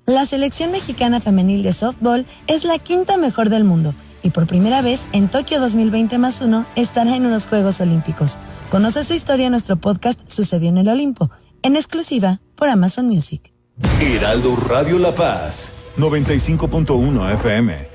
[0.06, 4.82] La selección mexicana femenil de softball es la quinta mejor del mundo y por primera
[4.82, 8.38] vez en Tokio 2020 más uno estará en unos Juegos Olímpicos.
[8.72, 11.30] Conoce su historia en nuestro podcast Sucedió en el Olimpo,
[11.62, 13.52] en exclusiva por Amazon Music.
[14.02, 17.95] Heraldo Radio La Paz, 95.1 FM.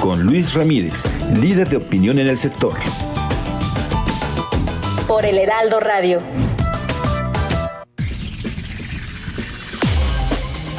[0.00, 1.02] con Luis Ramírez,
[1.40, 2.74] líder de opinión en el sector.
[5.06, 6.22] Por el Heraldo Radio.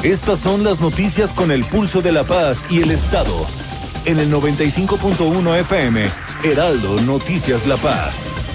[0.02, 3.34] Estas son las noticias con el pulso de la paz y el Estado.
[4.06, 6.08] En el 95.1 FM,
[6.44, 8.49] Heraldo Noticias La Paz.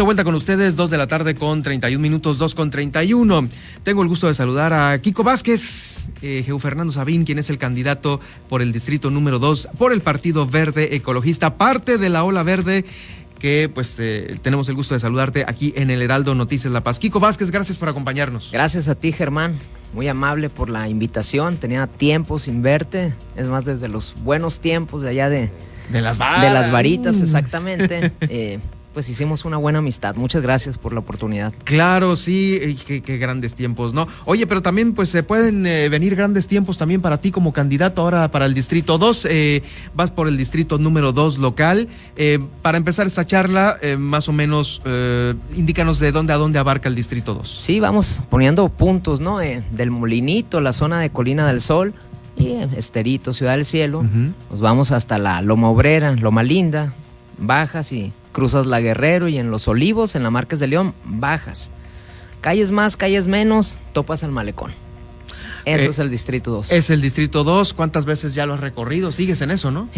[0.00, 3.50] De vuelta con ustedes, dos de la tarde con 31 minutos, dos con 31.
[3.82, 8.18] Tengo el gusto de saludar a Kiko Vázquez, eh, Fernando Sabín, quien es el candidato
[8.48, 12.86] por el distrito número dos por el Partido Verde Ecologista, parte de la Ola Verde
[13.38, 16.98] que pues eh, tenemos el gusto de saludarte aquí en el Heraldo Noticias La Paz.
[16.98, 18.48] Kiko Vázquez, gracias por acompañarnos.
[18.52, 19.58] Gracias a ti, Germán.
[19.92, 21.58] Muy amable por la invitación.
[21.58, 23.12] Tenía tiempo sin verte.
[23.36, 25.50] Es más, desde los buenos tiempos de allá de...
[25.90, 28.12] De las, de las varitas, exactamente.
[28.20, 28.60] eh,
[28.92, 30.16] pues hicimos una buena amistad.
[30.16, 31.52] Muchas gracias por la oportunidad.
[31.64, 34.08] Claro, sí, qué, grandes tiempos, ¿no?
[34.24, 38.02] Oye, pero también pues se pueden eh, venir grandes tiempos también para ti como candidato
[38.02, 39.28] ahora para el Distrito 2.
[39.30, 39.62] Eh,
[39.94, 41.88] vas por el Distrito número 2 local.
[42.16, 44.82] Eh, para empezar esta charla, más o menos,
[45.54, 47.48] indícanos de dónde a dónde abarca el Distrito 2.
[47.48, 49.38] Sí, vamos poniendo puntos, ¿no?
[49.38, 51.94] del Molinito, la zona de Colina del Sol.
[52.36, 54.02] Y Esterito, Ciudad del Cielo,
[54.50, 56.94] nos vamos hasta la Loma Obrera, Loma Linda,
[57.38, 61.70] bajas y cruzas la Guerrero y en Los Olivos, en la Márquez de León, bajas.
[62.40, 64.72] Calles más, calles menos, topas al malecón.
[65.64, 66.72] Eso eh, es el Distrito 2.
[66.72, 67.74] Es el Distrito 2.
[67.74, 69.12] ¿Cuántas veces ya lo has recorrido?
[69.12, 69.88] Sigues en eso, ¿no?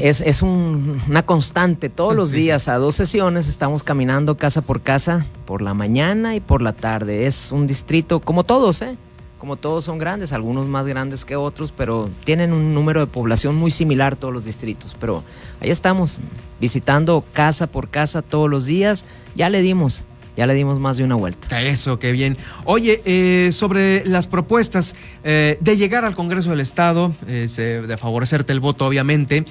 [0.00, 1.88] Es, es una constante.
[1.88, 6.40] Todos los días, a dos sesiones, estamos caminando casa por casa, por la mañana y
[6.40, 7.26] por la tarde.
[7.26, 8.96] Es un distrito como todos, ¿eh?
[9.38, 13.54] Como todos son grandes, algunos más grandes que otros, pero tienen un número de población
[13.54, 14.96] muy similar todos los distritos.
[14.98, 15.22] Pero
[15.60, 16.20] ahí estamos,
[16.60, 19.04] visitando casa por casa todos los días.
[19.34, 20.04] Ya le dimos
[20.38, 21.60] ya le dimos más de una vuelta.
[21.60, 22.36] Eso, qué bien.
[22.64, 28.52] Oye, eh, sobre las propuestas eh, de llegar al Congreso del Estado, eh, de favorecerte
[28.52, 29.44] el voto, obviamente,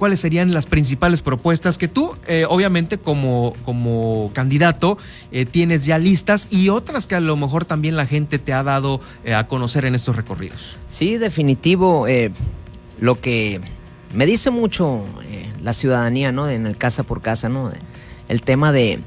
[0.00, 2.16] ¿cuáles serían las principales propuestas que tú,
[2.48, 4.98] obviamente, como, como candidato,
[5.52, 9.00] tienes ya listas y otras que a lo mejor también la gente te ha dado
[9.32, 10.76] a conocer en estos recorridos?
[10.88, 12.06] Sí, definitivo.
[12.98, 13.60] lo que
[14.12, 15.04] me dice mucho
[15.62, 16.48] la ciudadanía, ¿no?
[16.48, 17.70] En el casa por casa, ¿no?
[18.28, 18.98] El tema de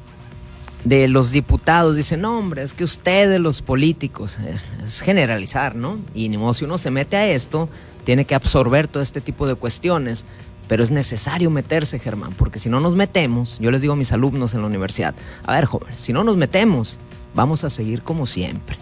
[0.84, 5.98] de los diputados dicen, no, hombre, es que ustedes, los políticos, eh, es generalizar, ¿no?
[6.14, 7.70] Y ni modo, si uno se mete a esto,
[8.06, 10.26] tiene que absorber todo este tipo de cuestiones.
[10.68, 14.12] Pero es necesario meterse, Germán, porque si no nos metemos, yo les digo a mis
[14.12, 15.16] alumnos en la universidad,
[15.46, 17.00] a ver, jóvenes, si no nos metemos,
[17.34, 18.78] vamos a seguir como siempre.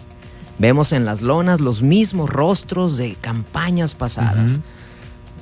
[0.58, 4.60] Vemos en las lonas los mismos rostros de campañas pasadas.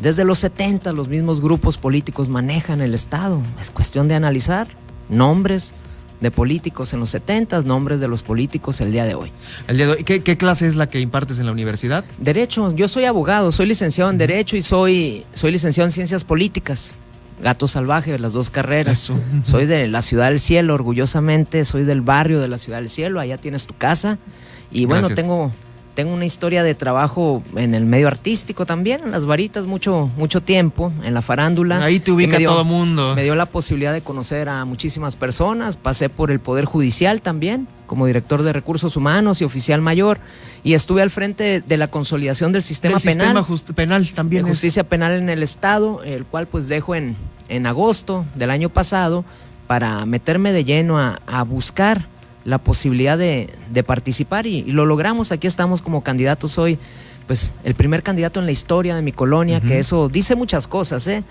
[0.01, 3.41] Desde los 70 los mismos grupos políticos manejan el Estado.
[3.61, 4.69] Es cuestión de analizar
[5.09, 5.75] nombres,
[6.21, 9.31] de políticos en los 70, nombres de los políticos el día de hoy.
[9.69, 10.05] El día de hoy.
[10.05, 12.05] ¿Qué, clase es la que impartes en la universidad?
[12.19, 12.75] Derecho.
[12.75, 16.95] Yo soy abogado, soy licenciado en Derecho y soy, soy licenciado en Ciencias Políticas.
[17.43, 19.13] Gato salvaje, las dos carreras.
[19.45, 23.21] Soy de la Ciudad del Cielo, orgullosamente, soy del barrio de la Ciudad del Cielo,
[23.21, 24.17] allá tienes tu casa.
[24.71, 25.53] Y bueno, tengo
[25.97, 30.43] tengo una historia de trabajo en el medio artístico también, en las varitas mucho, mucho
[30.43, 31.83] tiempo, en la farándula.
[31.83, 33.15] Ahí te ubica todo el mundo.
[33.17, 37.67] Me dio la posibilidad de conocer a muchísimas personas, pasé por el Poder Judicial también,
[37.87, 40.19] como director de recursos humanos y oficial mayor,
[40.63, 43.47] y estuve al frente de, la consolidación del sistema penal.
[43.47, 44.45] Sistema penal también.
[44.45, 47.17] De justicia penal en el Estado, el cual pues dejo en,
[47.49, 49.25] en agosto del año pasado
[49.67, 52.07] para meterme de lleno a, a buscar
[52.47, 53.51] la posibilidad de,
[53.85, 55.33] participar y, lo logramos.
[55.33, 56.79] Aquí estamos como candidatos Soy
[57.27, 61.09] pues el primer candidato en la historia de mi colonia, que eso dice muchas cosas,
[61.09, 61.25] ¿eh?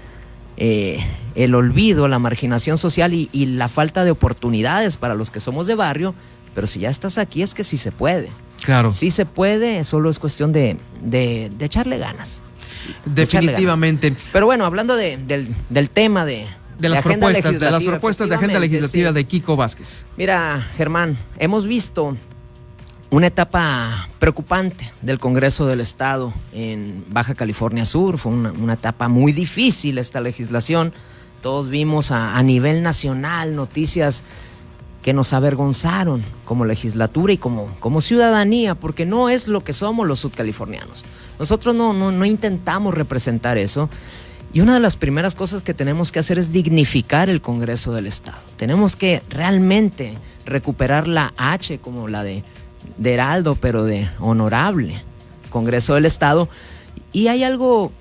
[0.57, 0.99] ¿eh?
[1.35, 5.75] el olvido, la marginación social y, la falta de oportunidades para los que somos de
[5.75, 6.13] barrio,
[6.53, 8.29] pero si ya estás aquí es que sí se puede.
[8.65, 8.91] Claro.
[8.91, 12.41] Sí se puede, solo es cuestión de, de, echarle ganas.
[13.05, 14.13] Definitivamente.
[14.33, 16.45] Pero bueno, hablando del, del tema de,
[16.77, 20.05] de las propuestas, de las propuestas de agenda legislativa de Kiko Vázquez.
[20.17, 22.15] Mira, Germán, hemos visto
[23.09, 28.17] una etapa preocupante del Congreso del Estado en Baja California Sur.
[28.17, 30.93] Fue una, etapa muy difícil esta legislación.
[31.41, 34.23] Todos vimos a, nivel nacional noticias
[35.01, 40.07] que nos avergonzaron como legislatura y como, como ciudadanía, porque no es lo que somos
[40.07, 41.05] los sudcalifornianos.
[41.37, 43.89] Nosotros no, no, no intentamos representar eso.
[44.55, 48.07] Y una de las primeras cosas que tenemos que hacer es dignificar el Congreso del
[48.07, 48.37] Estado.
[48.55, 50.13] Tenemos que realmente
[50.45, 52.41] recuperar la H como la de,
[52.95, 55.01] de Heraldo, pero de honorable
[55.49, 56.47] Congreso del Estado.
[57.11, 57.91] Y hay algo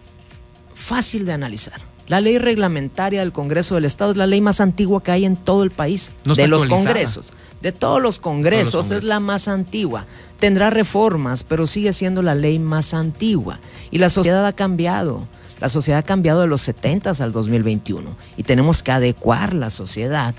[0.77, 1.81] fácil de analizar.
[2.07, 5.35] La ley reglamentaria del Congreso del Estado es la ley más antigua que hay en
[5.35, 6.13] todo el país.
[6.23, 7.33] de los congresos.
[7.63, 10.07] De todos los congresos es la más antigua.
[10.39, 13.59] Tendrá reformas, pero sigue siendo la ley más antigua.
[13.91, 15.27] Y la sociedad ha cambiado.
[15.61, 20.35] La sociedad ha cambiado de los 70 al 2021 y tenemos que adecuar la sociedad,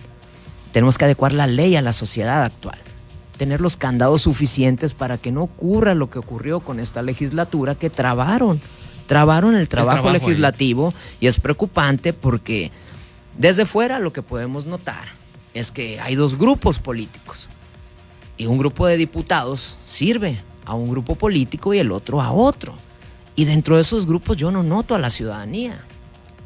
[0.72, 2.78] tenemos que adecuar la ley a la sociedad actual,
[3.38, 7.90] tener los candados suficientes para que no ocurra lo que ocurrió con esta legislatura que
[7.90, 8.62] trabaron,
[9.08, 12.72] trabaron el trabajo, legislativo y es preocupante porque
[13.38, 15.08] desde fuera lo que podemos notar
[15.54, 17.48] es que hay dos grupos políticos
[18.38, 22.74] y un grupo de diputados sirve a un grupo político y el otro a otro.
[23.36, 25.84] Y dentro de esos grupos yo no noto a la ciudadanía.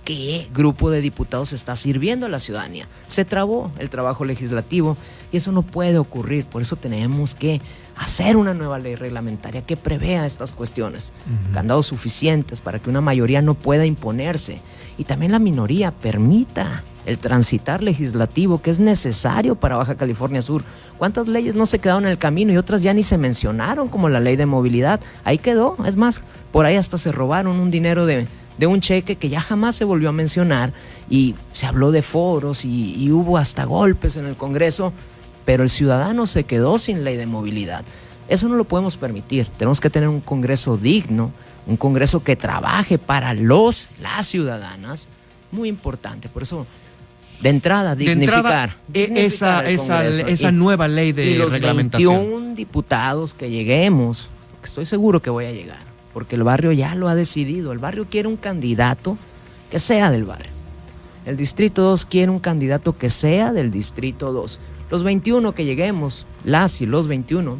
[0.05, 2.87] ¿Qué grupo de diputados está sirviendo a la ciudadanía?
[3.07, 4.97] Se trabó el trabajo legislativo
[5.31, 6.45] y eso no puede ocurrir.
[6.45, 7.61] Por eso tenemos que
[7.95, 11.11] hacer una nueva ley reglamentaria que prevea estas cuestiones.
[11.53, 14.59] Candados suficientes para que una mayoría no pueda imponerse
[15.00, 20.62] y también la minoría permita el transitar legislativo que es necesario para Baja California Sur.
[20.97, 24.10] ¿Cuántas leyes no se quedaron en el camino y otras ya ni se mencionaron, como
[24.10, 25.00] la ley de movilidad?
[25.24, 25.78] Ahí quedó.
[25.86, 26.22] Es más,
[26.52, 28.28] por ahí hasta se robaron un dinero de,
[28.68, 30.74] un cheque que ya jamás se volvió a mencionar
[31.10, 34.91] y se habló de foros y, hubo hasta golpes en el Congreso,
[35.45, 37.86] pero el ciudadano se quedó sin ley de movilidad.
[38.28, 39.47] Eso no lo podemos permitir.
[39.58, 41.32] Tenemos que tener un Congreso digno,
[41.70, 45.07] un Congreso que trabaje para los, las ciudadanas.
[45.51, 46.28] Muy importante.
[46.30, 46.67] Por eso,
[47.41, 48.76] de entrada, dignificar.
[48.93, 52.17] E, esa, esa, nueva ley de y reglamentación.
[52.17, 54.28] 21 diputados que lleguemos,
[54.63, 57.72] estoy seguro que voy a llegar porque el barrio ya lo ha decidido.
[57.72, 59.17] El barrio quiere un candidato
[59.70, 60.51] que sea del barrio.
[61.26, 64.59] El Distrito 2 quiere un candidato que sea del Distrito 2.
[64.89, 67.59] Los 21 que lleguemos, las y los 21,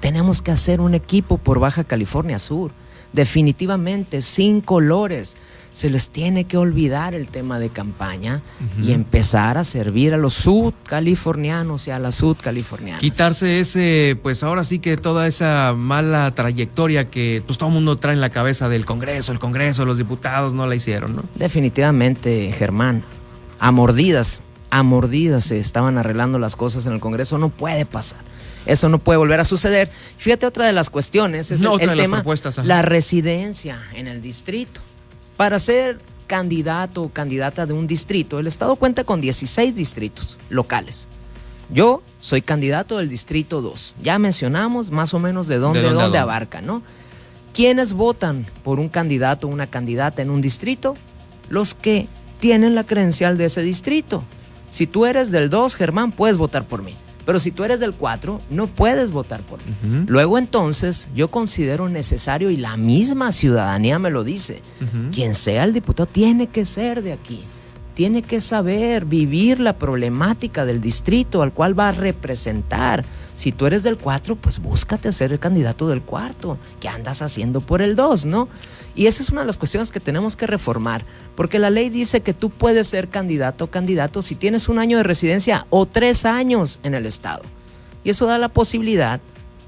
[0.00, 2.70] tenemos que hacer un equipo por Baja California Sur.
[3.12, 5.36] Definitivamente, sin colores.
[5.74, 8.42] Se les tiene que olvidar el tema de campaña
[8.82, 13.00] y empezar a servir a los sudcalifornianos y a las sudcalifornianas.
[13.00, 17.94] Quitarse ese, pues ahora sí que toda esa mala trayectoria que pues todo el mundo
[17.94, 21.22] trae en la cabeza del Congreso, el Congreso, los diputados no la hicieron, ¿no?
[21.36, 23.04] Definitivamente, Germán.
[23.60, 27.38] A mordidas, a mordidas se estaban arreglando las cosas en el Congreso.
[27.38, 28.18] No puede pasar.
[28.68, 29.90] Eso no puede volver a suceder.
[30.18, 32.22] Fíjate, otra de las cuestiones es No, el, tema,
[32.64, 34.82] la residencia en el distrito.
[35.38, 41.08] Para ser candidato o candidata de un distrito, el Estado cuenta con 16 distritos locales.
[41.70, 43.94] Yo soy candidato del distrito 2.
[44.02, 46.18] Ya mencionamos más o menos de dónde, ¿De dónde a dónde dónde?
[46.18, 46.82] abarca, ¿no?
[47.54, 50.94] ¿Quiénes votan por un candidato o una candidata en un distrito?
[51.48, 52.06] Los que
[52.38, 54.24] tienen la credencial de ese distrito.
[54.70, 56.94] Si tú eres del 2, Germán, puedes votar por mí.
[57.28, 60.06] Pero si tú eres del 4, no puedes votar por mí.
[60.06, 64.62] Luego entonces yo considero necesario, y la misma ciudadanía me lo dice,
[65.12, 67.42] quien sea el diputado tiene que ser de aquí.
[67.92, 73.04] Tiene que saber vivir la problemática del distrito al cual va a representar.
[73.38, 76.58] Si tú eres del 4, pues búscate ser el candidato del cuarto.
[76.80, 78.48] ¿Qué andas haciendo por el 2, no?
[78.96, 81.04] Y esa es una de las cuestiones que tenemos que reformar,
[81.36, 84.96] porque la ley dice que tú puedes ser candidato o candidato si tienes un año
[84.96, 87.42] de residencia o tres años en el Estado.
[88.02, 89.20] Y eso da la posibilidad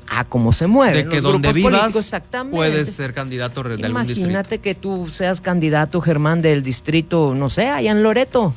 [0.08, 2.56] a cómo se mueven De que los donde vivas exactamente.
[2.56, 4.22] puedes ser candidato de algún distrito.
[4.22, 8.52] Imagínate que tú seas candidato, Germán, del distrito, no sé, allá en Loreto.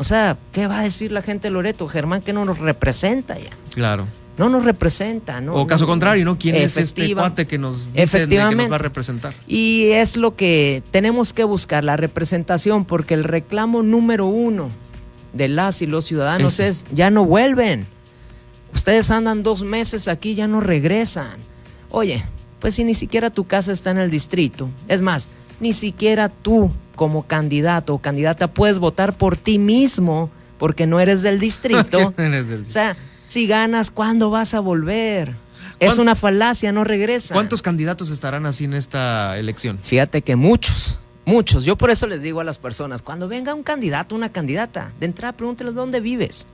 [0.00, 1.86] O sea, ¿qué va a decir la gente de Loreto?
[1.86, 3.50] Germán que no nos representa ya.
[3.74, 4.06] Claro.
[4.38, 5.54] No nos representa, ¿no?
[5.54, 6.38] o caso No, contrario, ¿no?
[6.38, 9.34] ¿Quién es este cuate que nos dicen de que nos va a representar?
[9.46, 14.70] Y es lo que tenemos que buscar, la representación, porque el reclamo número uno
[15.34, 16.68] de las y los ciudadanos Ese.
[16.68, 17.86] es, ya no vuelven.
[18.72, 21.40] Ustedes andan dos meses aquí, ya no regresan.
[21.90, 22.24] Oye,
[22.58, 25.28] pues si ni siquiera tu casa está en el distrito, es más,
[25.60, 31.22] ni siquiera tú como candidato o candidata puedes votar por ti mismo porque no eres
[31.22, 32.12] del distrito.
[32.18, 35.30] Eres del- o sea, si ganas, ¿cuándo vas a volver?
[35.78, 37.32] Es ¿Cuánto- una falacia, no regresa.
[37.34, 39.78] ¿Cuántos candidatos estarán así en esta elección?
[39.82, 41.64] Fíjate que muchos, muchos.
[41.64, 45.06] Yo por eso les digo a las personas, cuando venga un candidato, una candidata, de
[45.06, 46.46] entrada pregúnteles dónde vives.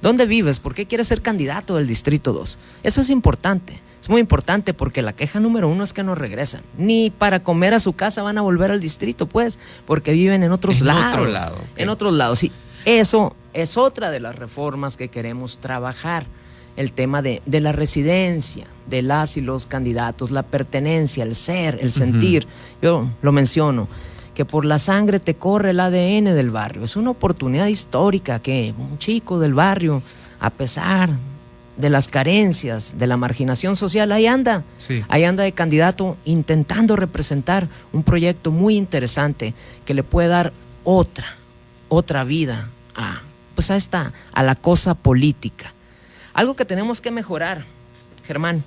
[0.00, 0.58] ¿Dónde vives?
[0.58, 2.58] ¿Por qué quieres ser candidato del Distrito 2?
[2.82, 3.80] Eso es importante.
[4.02, 6.62] Es muy importante porque la queja número uno es que no regresan.
[6.76, 10.50] Ni para comer a su casa van a volver al distrito, pues, porque viven en
[10.50, 11.14] otros En lados.
[11.14, 11.56] otro lado.
[11.76, 12.42] En otros lados.
[12.42, 12.50] Y
[12.84, 16.26] eso es otra de las reformas que queremos trabajar.
[16.74, 21.78] El tema de, de la residencia, de las y los candidatos, la pertenencia, el ser,
[21.80, 22.48] el sentir.
[22.80, 23.86] Yo lo menciono,
[24.34, 26.82] que por la sangre te corre el ADN del barrio.
[26.82, 30.02] Es una oportunidad histórica que un chico del barrio,
[30.40, 31.10] a pesar
[31.76, 34.62] de las carencias, de la marginación social, ahí anda.
[34.76, 35.02] Sí.
[35.08, 39.54] Ahí anda de candidato intentando representar un proyecto muy interesante
[39.84, 40.52] que le puede dar
[40.84, 41.36] otra,
[41.88, 43.22] otra vida a,
[43.54, 45.72] pues a esta, a la cosa política.
[46.34, 47.64] Algo que tenemos que mejorar,
[48.26, 48.62] Germán,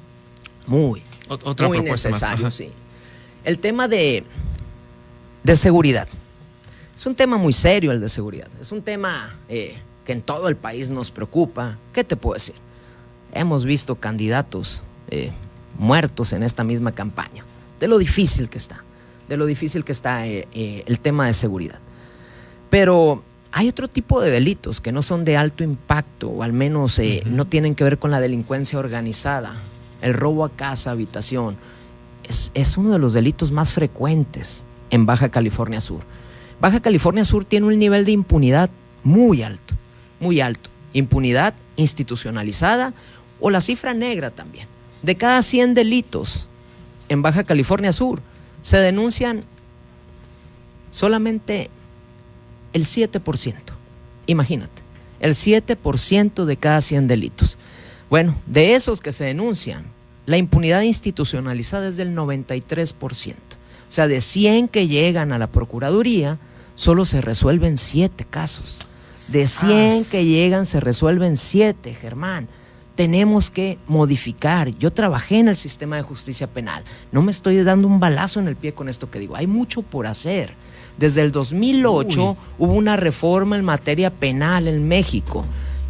[0.68, 2.72] muy, Ot- otra muy necesario, sí.
[3.44, 4.24] El tema de,
[5.44, 6.08] de seguridad.
[6.96, 8.48] Es un tema muy serio el de seguridad.
[8.60, 11.78] Es un tema eh, que en todo el país nos preocupa.
[11.94, 12.56] ¿Qué te puedo decir?
[13.36, 15.32] Hemos visto candidatos eh,
[15.78, 17.46] muertos en esta misma campaña.
[17.80, 18.84] De lo difícil que está.
[19.28, 21.80] De lo difícil que está eh, eh, el tema de seguridad.
[22.70, 27.00] Pero hay otro tipo de delitos que no son de alto impacto o al menos
[27.00, 29.56] eh, no tienen que ver con la delincuencia organizada.
[30.02, 31.56] El robo a casa, habitación,
[32.28, 36.02] es, es uno de los delitos más frecuentes en Baja California Sur.
[36.60, 38.70] Baja California Sur tiene un nivel de impunidad
[39.04, 39.74] muy alto,
[40.20, 40.70] muy alto.
[40.94, 42.94] Impunidad institucionalizada
[43.40, 44.68] o la cifra negra también.
[45.02, 46.48] De cada 100 delitos
[47.10, 48.22] en Baja California Sur
[48.62, 49.44] se denuncian
[50.90, 51.70] solamente
[52.74, 53.54] el 7%.
[54.28, 54.82] Imagínate,
[55.20, 57.58] el 7% de cada 100 delitos.
[58.10, 59.86] Bueno, de esos que se denuncian,
[60.26, 63.34] la impunidad institucionalizada es del 93%.
[63.88, 66.40] O sea, de 100 que llegan a la Procuraduría,
[66.76, 68.80] solo se resuelven 7 casos.
[69.30, 72.48] De 100 que llegan, se resuelven 7, Germán.
[72.96, 74.70] Tenemos que modificar.
[74.78, 76.84] Yo trabajé en el sistema de justicia penal.
[77.12, 79.36] No me estoy dando un balazo en el pie con esto que digo.
[79.36, 80.54] Hay mucho por hacer.
[80.98, 82.38] Desde el 2008 Uy.
[82.58, 85.44] hubo una reforma en materia penal en México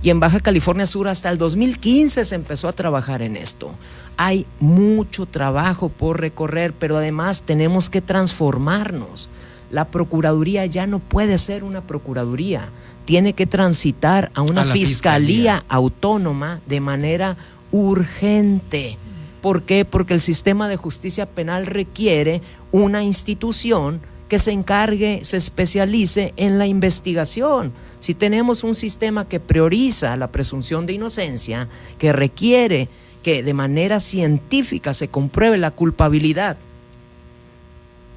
[0.06, 3.72] y en Baja California Sur hasta el 2015 se empezó a trabajar en esto.
[4.18, 9.30] Hay mucho trabajo por recorrer, pero además tenemos que transformarnos.
[9.72, 12.70] La Procuraduría ya no puede ser una Procuraduría,
[13.06, 15.66] tiene que transitar a una A la fiscalía, fiscalía.
[15.70, 17.38] autónoma de manera
[17.72, 18.98] urgente
[19.46, 19.86] ¿Por qué?
[19.86, 22.42] Porque el sistema de justicia penal requiere
[22.72, 27.72] una institución que se encargue, se especialice en la investigación.
[28.00, 31.68] Si tenemos un sistema que prioriza la presunción de inocencia,
[32.00, 32.90] que requiere
[33.22, 36.58] que de manera científica se compruebe la culpabilidad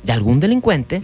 [0.04, 1.02] de algún delincuente,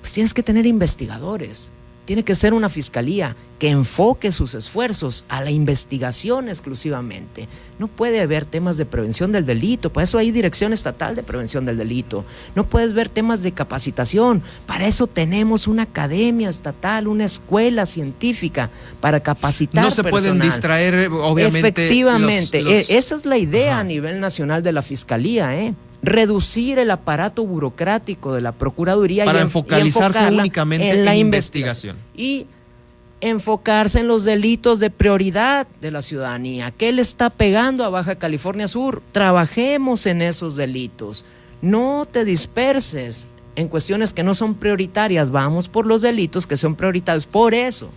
[0.00, 1.72] pues tienes que tener investigadores
[2.08, 7.48] tiene que ser una fiscalía que enfoque sus esfuerzos a la investigación exclusivamente.
[7.78, 11.66] No puede haber temas de prevención del delito, para eso hay dirección estatal de prevención
[11.66, 12.24] del delito.
[12.54, 18.70] No puedes ver temas de capacitación, para eso tenemos una academia estatal, una escuela científica
[19.02, 19.84] para capacitar.
[19.84, 21.68] No se pueden distraer, obviamente.
[21.68, 25.74] Efectivamente, e, esa es la idea a nivel nacional de la fiscalía, ¿eh?
[26.02, 31.96] Reducir el aparato burocrático de la Procuraduría para y, enfocalizarse únicamente en la investigación.
[32.14, 32.46] Y
[33.20, 36.70] enfocarse en los delitos de prioridad de la ciudadanía.
[36.70, 39.02] ¿Qué le está pegando a Baja California Sur?
[39.12, 41.24] Trabajemos en esos delitos.
[41.60, 43.26] No te disperses
[43.56, 45.32] en cuestiones que no son prioritarias.
[45.32, 47.26] Vamos por los delitos que son prioritarios.
[47.26, 47.90] Por eso,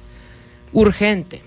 [0.73, 1.43] urgente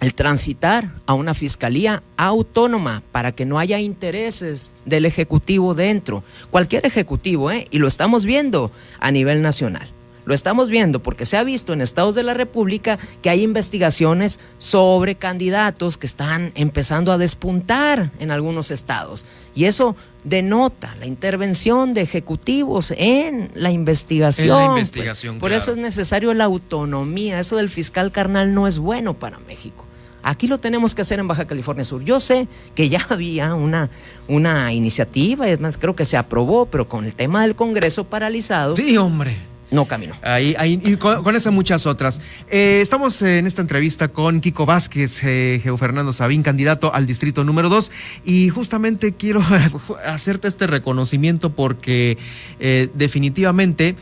[0.00, 6.22] el transitar a una fiscalía autónoma para que no haya intereses del Ejecutivo dentro.
[6.50, 7.66] Cualquier Ejecutivo, ¿eh?
[7.70, 8.70] Y lo estamos viendo
[9.00, 9.88] a nivel nacional.
[10.28, 14.40] Lo estamos viendo porque se ha visto en estados de la República que hay investigaciones
[14.58, 19.24] sobre candidatos que están empezando a despuntar en algunos estados.
[19.54, 24.48] Y eso denota la intervención de ejecutivos en la investigación.
[24.48, 24.80] En la pues.
[24.80, 27.40] investigación por eso es necesario la autonomía.
[27.40, 29.87] Eso del fiscal carnal no es bueno para México.
[30.22, 32.04] Aquí lo tenemos que hacer en Baja California Sur.
[32.04, 33.90] Yo sé que ya había una,
[34.26, 38.76] una iniciativa, es más, creo que se aprobó, pero con el tema del Congreso paralizado.
[38.76, 39.36] Sí, hombre.
[39.70, 40.14] No caminó.
[40.22, 42.22] Ahí, ahí, y con, esas muchas otras.
[42.48, 47.68] Eh, estamos en esta entrevista con Kiko Vázquez, eh, Fernando Sabín, candidato al distrito número
[47.68, 47.90] 2.
[48.24, 49.42] Y justamente quiero
[50.06, 52.16] hacerte este reconocimiento porque
[52.60, 53.94] eh, definitivamente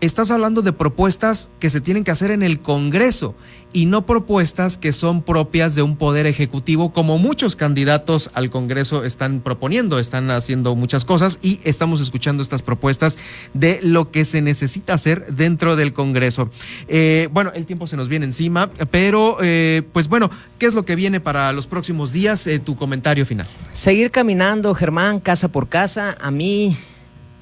[0.00, 3.34] estás hablando de propuestas que se tienen que hacer en el Congreso
[3.72, 9.04] y no propuestas que son propias de un poder ejecutivo, como muchos candidatos al Congreso
[9.04, 13.18] están proponiendo, están haciendo muchas cosas y estamos escuchando estas propuestas
[13.54, 16.50] de lo que se necesita hacer dentro del Congreso.
[16.88, 20.84] Eh, bueno, el tiempo se nos viene encima, pero eh, pues bueno, ¿qué es lo
[20.84, 22.46] que viene para los próximos días?
[22.46, 23.46] Eh, tu comentario final.
[23.72, 26.16] Seguir caminando, Germán, casa por casa.
[26.20, 26.76] A mí,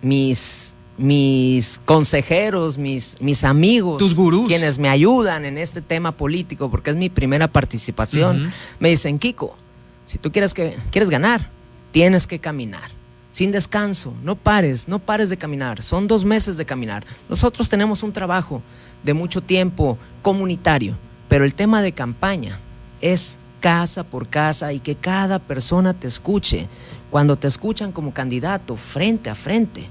[0.02, 6.70] mis mis consejeros, mis, mis amigos, tus gurús, quienes me ayudan en este tema político,
[6.70, 9.56] porque es mi primera participación, me dicen, Kiko,
[10.04, 11.50] si tú quieres, que, quieres ganar,
[11.92, 12.90] tienes que caminar,
[13.30, 17.06] sin descanso, no pares, no pares de caminar, son dos meses de caminar.
[17.28, 18.60] Nosotros tenemos un trabajo
[19.04, 20.96] de mucho tiempo comunitario,
[21.28, 22.58] pero el tema de campaña
[23.00, 26.66] es casa por casa y que cada persona te escuche.
[27.10, 29.88] Cuando te escuchan como candidato, frente a frente,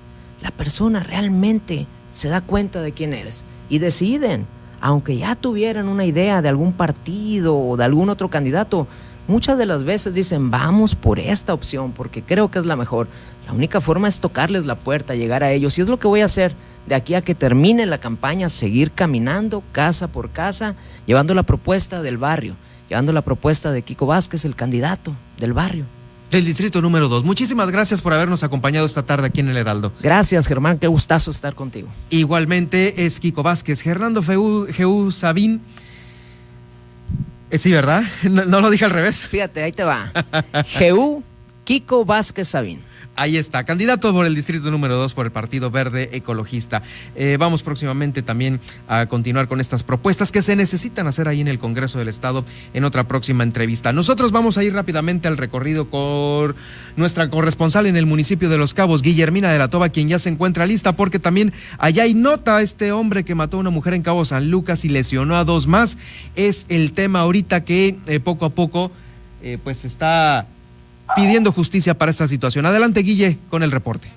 [0.48, 4.48] la persona realmente se da cuenta de quién eres y deciden,
[4.80, 8.88] aunque ya tuvieran una idea de algún partido o de algún otro candidato,
[9.28, 13.10] muchas de las veces dicen, vamos por esta opción porque creo que es la mejor.
[13.46, 16.22] La única forma es tocarles la puerta, llegar a ellos y es lo que voy
[16.22, 16.54] a hacer
[16.86, 20.76] de aquí a que termine la campaña, seguir caminando casa por casa,
[21.06, 22.56] llevando la propuesta del barrio,
[22.88, 25.97] llevando la propuesta de Kiko Vázquez, el candidato del barrio
[26.32, 27.24] del distrito número 2.
[27.24, 29.94] Muchísimas gracias por habernos acompañado esta tarde aquí en el Heraldo.
[30.02, 31.88] Gracias, Germán, qué gustazo estar contigo.
[32.10, 35.62] Igualmente es Kiko Vázquez, Hernando Feu, Sabín.
[37.50, 38.04] Eh, sí, ¿verdad?
[38.30, 39.22] No, no, lo dije al revés.
[39.22, 40.12] Fíjate, ahí te va.
[40.66, 41.24] Geu
[41.64, 42.87] Kiko Vázquez Sabín.
[43.20, 46.84] Ahí está, candidato por el distrito número 2 por el Partido Verde Ecologista.
[47.16, 51.48] Eh, vamos próximamente también a continuar con estas propuestas que se necesitan hacer ahí en
[51.48, 52.46] el Congreso del Estado
[52.76, 53.92] en otra próxima entrevista.
[53.92, 56.56] Nosotros vamos a ir rápidamente al recorrido con
[56.96, 60.30] nuestra corresponsal en el municipio de Los Cabos, Guillermina de la Toba, quien ya se
[60.30, 64.04] encuentra lista porque también allá hay nota este hombre que mató a una mujer en
[64.04, 65.98] Cabo San Lucas y lesionó a dos más.
[66.36, 68.92] Es el tema ahorita que eh, poco a poco
[69.42, 70.46] eh, pues está
[71.16, 72.66] pidiendo justicia para esta situación.
[72.66, 74.10] Adelante, Guille, con el reporte.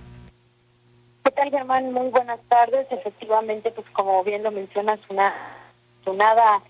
[1.24, 1.92] ¿Qué tal, Germán?
[1.92, 2.86] Muy buenas tardes.
[2.90, 5.34] Efectivamente, pues como bien lo mencionas, una
[6.04, 6.62] sonada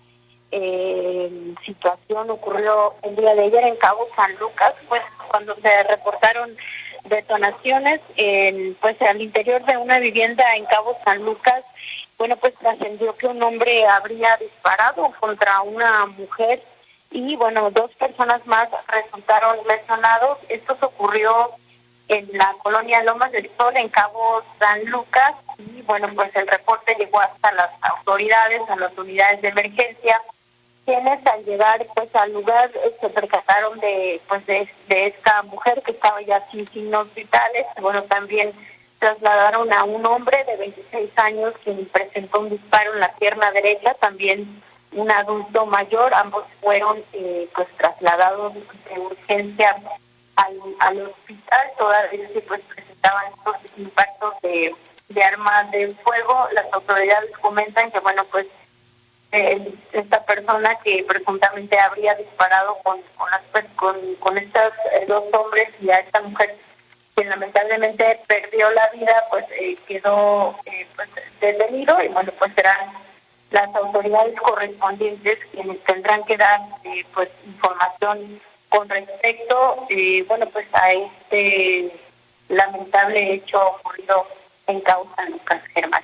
[0.51, 6.49] eh, situación ocurrió el día de ayer en Cabo San Lucas, pues cuando se reportaron
[7.05, 11.63] detonaciones en, pues al interior de una vivienda en Cabo San Lucas,
[12.17, 16.61] bueno, pues trascendió que un hombre habría disparado contra una mujer
[17.11, 20.39] y bueno, dos personas más resultaron lesionados.
[20.49, 21.49] Esto ocurrió
[22.07, 26.95] en la colonia Lomas del Sol, en Cabo San Lucas, y bueno, pues el reporte
[26.97, 30.21] llegó hasta las autoridades, a las unidades de emergencia,
[30.85, 36.21] quienes al llegar pues al lugar se percataron de pues de, esta mujer que estaba
[36.21, 38.51] ya sin signos vitales bueno también
[38.99, 43.93] trasladaron a un hombre de 26 años quien presentó un disparo en la pierna derecha
[43.95, 44.61] también
[44.93, 49.75] un adulto mayor ambos fueron eh, pues trasladados de urgencia
[50.35, 51.71] al, al hospital.
[51.77, 54.75] Todavía pues presentaban estos impactos de,
[55.09, 56.47] de armas de fuego.
[56.53, 58.47] Las autoridades comentan que bueno pues
[59.93, 65.69] esta persona que presuntamente habría disparado con con, las, con, con estos eh, dos hombres
[65.79, 66.55] y a esta mujer
[67.15, 72.91] que lamentablemente perdió la vida, pues eh, quedó eh, pues, detenido y bueno, pues serán
[73.51, 76.59] las autoridades correspondientes quienes tendrán que dar
[77.13, 79.85] pues información con respecto
[80.27, 81.91] bueno pues a este
[82.49, 84.25] lamentable hecho ocurrido
[84.67, 86.03] en causa Lucas Germán.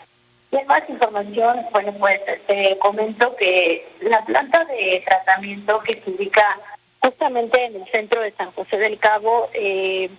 [0.51, 6.09] Y en más información, bueno, pues te comento que la planta de tratamiento que se
[6.09, 6.57] ubica
[6.99, 10.09] justamente en el centro de San José del Cabo, eh,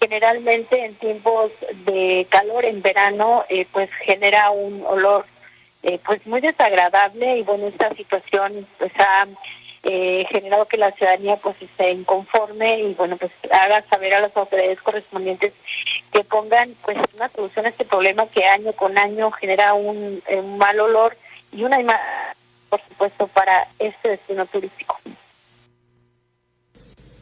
[0.00, 1.52] generalmente en tiempos
[1.84, 5.24] de calor en verano, eh, pues genera un olor
[5.82, 9.26] eh, pues muy desagradable y bueno, esta situación pues ha
[9.84, 14.36] eh, generado que la ciudadanía pues esté inconforme y bueno pues haga saber a las
[14.36, 15.52] autoridades correspondientes
[16.12, 20.22] que pongan pues una solución a este problema que año con año genera un,
[20.58, 21.16] mal olor
[21.52, 22.04] y una imagen
[22.68, 25.00] por supuesto para este destino turístico.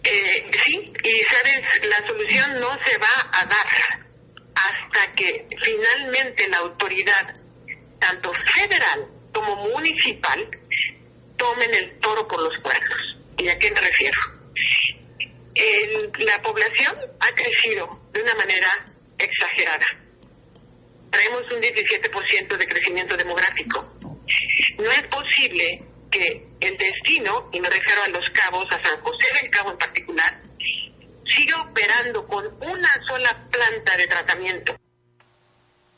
[0.02, 4.06] Eh, sí, y sabes, la solución no se va a dar
[4.54, 7.34] hasta que finalmente la autoridad,
[7.98, 10.48] tanto federal como municipal,
[11.36, 13.16] tomen el toro por los cuernos.
[13.38, 14.18] ¿Y a qué me refiero?
[16.18, 18.68] la población ha crecido de una manera
[19.18, 19.86] exagerada.
[21.10, 23.94] Traemos un 17% de crecimiento demográfico.
[24.78, 29.26] No es posible que el destino, y me refiero a los cabos, a San José
[29.40, 30.42] del Cabo en particular,
[31.26, 34.76] siga operando con una sola planta de tratamiento.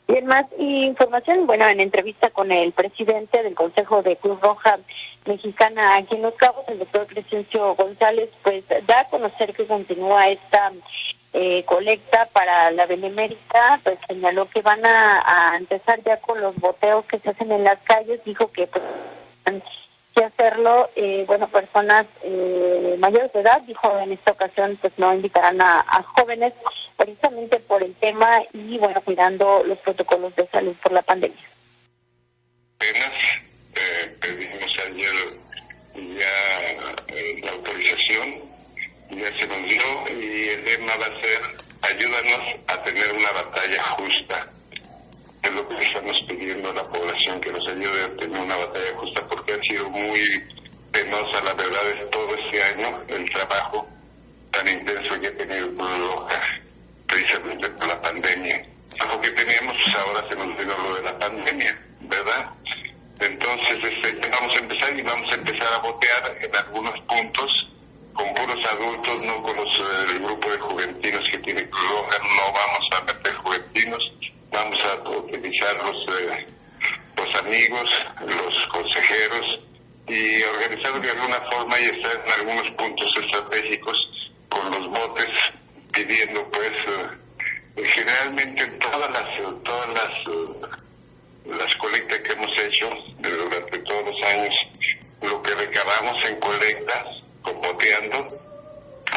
[0.09, 4.79] Bien, más información, bueno, en entrevista con el presidente del Consejo de Cruz Roja
[5.27, 10.29] Mexicana aquí en Los Cabos, el doctor Crescencio González, pues da a conocer que continúa
[10.29, 10.71] esta
[11.33, 17.05] eh, colecta para la Benemérita, pues señaló que van a, empezar ya con los boteos
[17.05, 18.83] que se hacen en las calles, dijo que pues,
[20.19, 25.13] que hacerlo, eh, bueno, personas eh, mayores de edad, dijo en esta ocasión, pues no
[25.13, 26.53] invitarán a, jóvenes,
[26.97, 31.39] precisamente por el tema y, bueno, cuidando los protocolos de salud por la pandemia.
[32.81, 35.15] Eh, pedimos ayer
[35.95, 38.41] ya eh, la autorización,
[39.11, 43.83] ya se nos dio y el tema va a ser ayúdanos a tener una batalla
[43.83, 44.47] justa
[45.43, 48.97] es lo que estamos pidiendo a la población, que nos ayude a tener una batalla
[48.97, 50.43] justa, porque ha sido muy
[50.91, 53.87] penosa, la verdad, es todo este año el trabajo
[54.51, 56.41] tan intenso que ha tenido Loja,
[57.07, 58.65] precisamente por la pandemia.
[58.99, 62.49] Algo que teníamos, pues ahora se nos vino lo de la pandemia, ¿verdad?
[63.21, 67.69] Entonces, este, vamos a empezar y vamos a empezar a botear en algunos puntos
[68.13, 72.89] con puros adultos, no con los, el grupo de juventinos que tiene Loja, no vamos
[72.97, 74.11] a meter juventinos
[74.63, 76.45] vamos a utilizar los, eh,
[77.15, 77.89] los amigos,
[78.25, 79.59] los consejeros
[80.07, 84.09] y organizar de alguna forma y estar en algunos puntos estratégicos
[84.49, 85.29] con los botes
[85.93, 92.89] pidiendo pues eh, generalmente todas las todas las eh, las colectas que hemos hecho
[93.19, 94.55] durante todos los años
[95.21, 97.05] lo que recabamos en colectas
[97.43, 98.27] boteando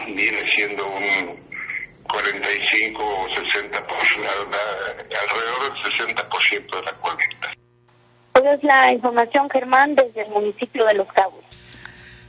[0.06, 1.41] viene siendo un
[2.08, 3.78] 45 o 60
[5.22, 7.54] alrededor del 60% de la colecta.
[8.34, 11.44] Esa es la información, Germán, desde el municipio de Los Cabos.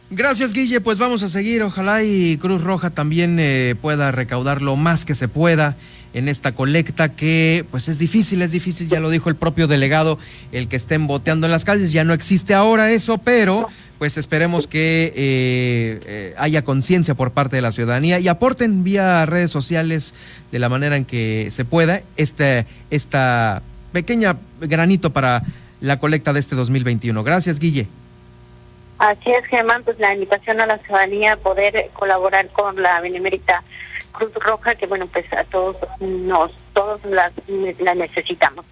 [0.09, 0.81] Gracias, Guille.
[0.81, 1.63] Pues vamos a seguir.
[1.63, 5.75] Ojalá y Cruz Roja también eh, pueda recaudar lo más que se pueda
[6.13, 10.19] en esta colecta que pues es difícil, es difícil, ya lo dijo el propio delegado,
[10.51, 13.67] el que estén boteando en las calles, ya no existe ahora eso, pero
[13.99, 19.25] pues esperemos que eh, eh, haya conciencia por parte de la ciudadanía y aporten vía
[19.25, 20.13] redes sociales
[20.51, 25.41] de la manera en que se pueda este, esta pequeña granito para
[25.79, 27.23] la colecta de este 2021.
[27.23, 27.87] Gracias, Guille.
[28.99, 33.63] Así es, Germán, pues la invitación a la ciudadanía a poder colaborar con la Benemérita
[34.13, 37.31] Cruz Roja, que bueno, pues a todos nos, todos la,
[37.79, 38.65] la necesitamos.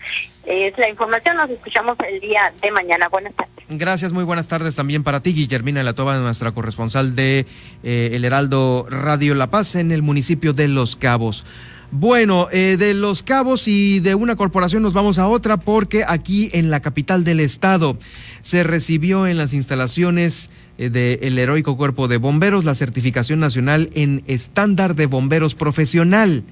[0.46, 3.08] Es la información, nos escuchamos el día de mañana.
[3.10, 3.52] Buenas tardes.
[3.70, 7.46] Gracias, muy buenas tardes también para ti, Guillermina Latoba, nuestra corresponsal de
[7.84, 11.46] eh, El Heraldo Radio La Paz en el municipio de Los Cabos.
[11.94, 16.50] Bueno, eh, de Los Cabos y de una corporación nos vamos a otra porque aquí
[16.54, 17.98] en la capital del estado
[18.42, 24.24] se recibió en las instalaciones eh, del heroico cuerpo de bomberos la certificación nacional en
[24.28, 26.44] estándar de bomberos profesional.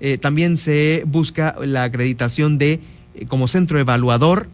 [0.00, 2.80] Eh, también se busca la acreditación de
[3.28, 4.48] como centro evaluador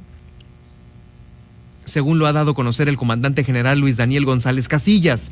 [1.84, 5.30] según lo ha dado a conocer el comandante general Luis Daniel González Casillas.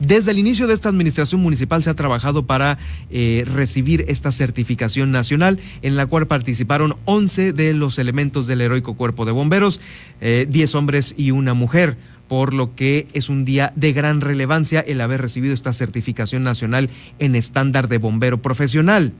[0.00, 2.78] Desde el inicio de esta administración municipal se ha trabajado para
[3.10, 8.94] eh, recibir esta certificación nacional, en la cual participaron 11 de los elementos del heroico
[8.94, 9.80] cuerpo de bomberos,
[10.20, 11.96] 10 eh, hombres y una mujer
[12.28, 16.90] por lo que es un día de gran relevancia el haber recibido esta certificación nacional
[17.18, 19.12] en estándar de bombero profesional.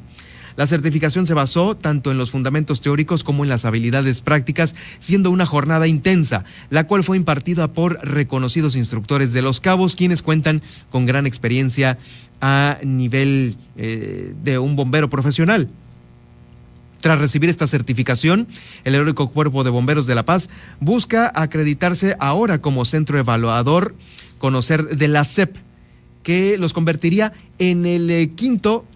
[0.57, 5.31] La certificación se basó tanto en los fundamentos teóricos como en las habilidades prácticas, siendo
[5.31, 10.63] una jornada intensa, la cual fue impartida por reconocidos instructores de los cabos, quienes cuentan
[10.91, 11.99] con gran experiencia
[12.41, 15.69] a nivel eh, de un bombero profesional.
[17.05, 18.49] Tras recibir esta certificación,
[18.85, 20.49] el Heroico Cuerpo de Bomberos de La Paz
[20.81, 23.95] busca acreditarse ahora como centro evaluador,
[24.39, 25.55] conocer de la CEP,
[26.23, 28.87] que los convertiría en el eh, quinto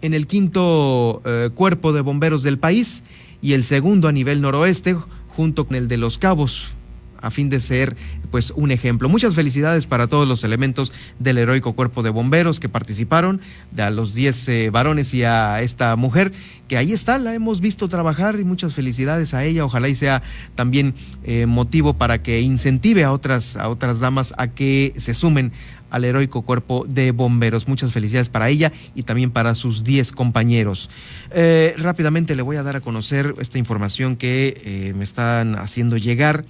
[0.00, 3.04] en el quinto eh, cuerpo de bomberos del país
[3.42, 4.96] y el segundo a nivel noroeste
[5.28, 6.74] junto con el de los cabos
[7.20, 7.96] a fin de ser
[8.30, 9.08] pues un ejemplo.
[9.08, 13.40] Muchas felicidades para todos los elementos del heroico cuerpo de bomberos que participaron,
[13.78, 16.32] a los 10 eh, varones y a esta mujer,
[16.68, 19.64] que ahí está, la hemos visto trabajar y muchas felicidades a ella.
[19.64, 20.22] Ojalá y sea
[20.54, 25.52] también eh, motivo para que incentive a otras, a otras damas a que se sumen
[25.90, 27.66] al heroico cuerpo de bomberos.
[27.66, 30.88] Muchas felicidades para ella y también para sus 10 compañeros.
[31.32, 36.44] Eh, rápidamente le voy a dar a conocer esta información que me están haciendo llegar.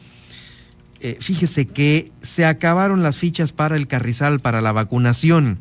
[1.00, 5.58] Eh, fíjese que se acabaron las fichas para el Carrizal para la vacunación.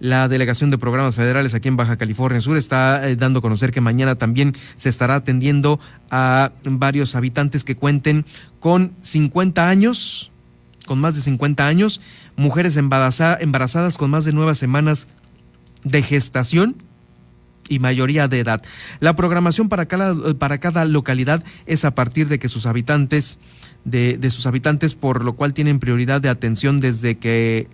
[0.00, 3.80] La Delegación de Programas Federales aquí en Baja California Sur está dando a conocer que
[3.80, 5.78] mañana también se estará atendiendo
[6.10, 8.26] a varios habitantes que cuenten
[8.58, 10.32] con 50 años,
[10.86, 12.00] con más de 50 años,
[12.34, 15.06] mujeres embarazadas con más de nueve semanas
[15.84, 16.82] de gestación
[17.68, 18.62] y mayoría de edad.
[19.00, 23.38] La programación para cada, para cada localidad es a partir de que sus habitantes,
[23.84, 27.68] de, sus habitantes, por lo cual tienen prioridad de atención desde que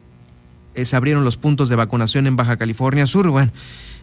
[0.74, 3.28] eh, se abrieron los puntos de vacunación en Baja California Sur.
[3.28, 3.52] Bueno,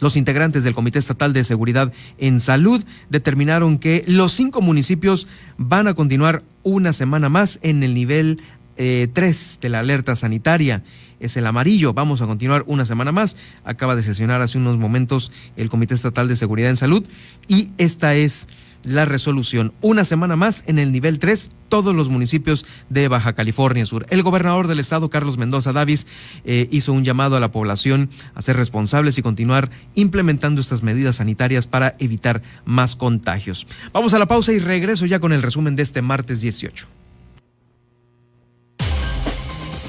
[0.00, 5.88] los integrantes del Comité Estatal de Seguridad en Salud determinaron que los cinco municipios van
[5.88, 8.40] a continuar una semana más en el nivel
[8.76, 10.82] 3 eh, de la alerta sanitaria.
[11.20, 11.94] Es el amarillo.
[11.94, 13.36] Vamos a continuar una semana más.
[13.64, 17.04] Acaba de sesionar hace unos momentos el Comité Estatal de Seguridad en Salud
[17.48, 18.46] y esta es
[18.84, 19.72] la resolución.
[19.80, 24.06] Una semana más en el nivel 3, todos los municipios de Baja California Sur.
[24.10, 26.06] El gobernador del estado, Carlos Mendoza Davis,
[26.44, 31.16] eh, hizo un llamado a la población a ser responsables y continuar implementando estas medidas
[31.16, 33.66] sanitarias para evitar más contagios.
[33.92, 36.86] Vamos a la pausa y regreso ya con el resumen de este martes 18.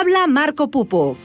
[0.00, 1.18] Habla Marco Pupo.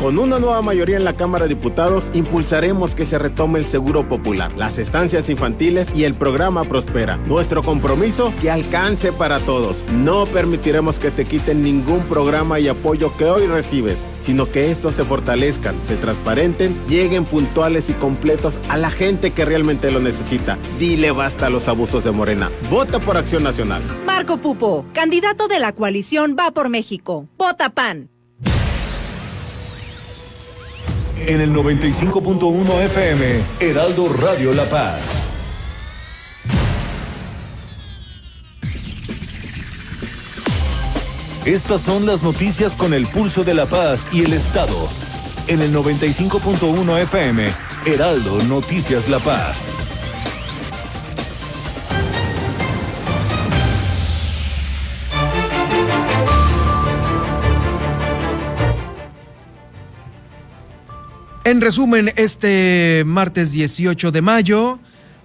[0.00, 4.08] Con una nueva mayoría en la Cámara de Diputados, impulsaremos que se retome el seguro
[4.08, 7.16] popular, las estancias infantiles y el programa Prospera.
[7.28, 9.84] Nuestro compromiso, que alcance para todos.
[9.92, 14.96] No permitiremos que te quiten ningún programa y apoyo que hoy recibes, sino que estos
[14.96, 20.58] se fortalezcan, se transparenten, lleguen puntuales y completos a la gente que realmente lo necesita.
[20.80, 22.50] Dile basta a los abusos de Morena.
[22.68, 23.82] Vota por Acción Nacional.
[24.18, 27.28] Marco Pupo, candidato de la coalición Va por México.
[27.38, 28.10] Vota PAN.
[31.24, 35.22] en el 95.1 FM, Heraldo Radio La Paz.
[41.44, 44.88] Estas son las noticias con el pulso de La Paz y el Estado.
[45.46, 47.46] En el 95.1 FM,
[47.86, 49.70] Heraldo Noticias La Paz.
[61.48, 64.78] En resumen, este martes 18 de mayo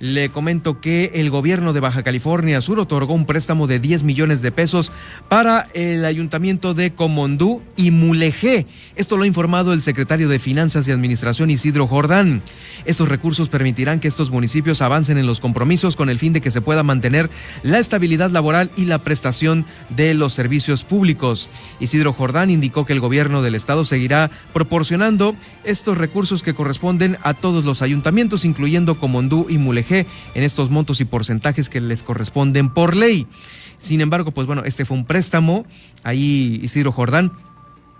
[0.03, 4.41] le comento que el gobierno de Baja California Sur otorgó un préstamo de 10 millones
[4.41, 4.91] de pesos
[5.29, 8.65] para el ayuntamiento de Comondú y Mulegé.
[8.97, 12.41] Esto lo ha informado el secretario de Finanzas y Administración Isidro Jordán.
[12.83, 16.51] Estos recursos permitirán que estos municipios avancen en los compromisos con el fin de que
[16.51, 17.29] se pueda mantener
[17.63, 21.49] la estabilidad laboral y la prestación de los servicios públicos.
[21.79, 25.33] Isidro Jordán indicó que el gobierno del estado seguirá proporcionando
[25.63, 31.01] estos recursos que corresponden a todos los ayuntamientos, incluyendo Comondú y Mulegé en estos montos
[31.01, 33.27] y porcentajes que les corresponden por ley.
[33.79, 35.65] Sin embargo, pues bueno, este fue un préstamo.
[36.03, 37.31] Ahí Isidro Jordán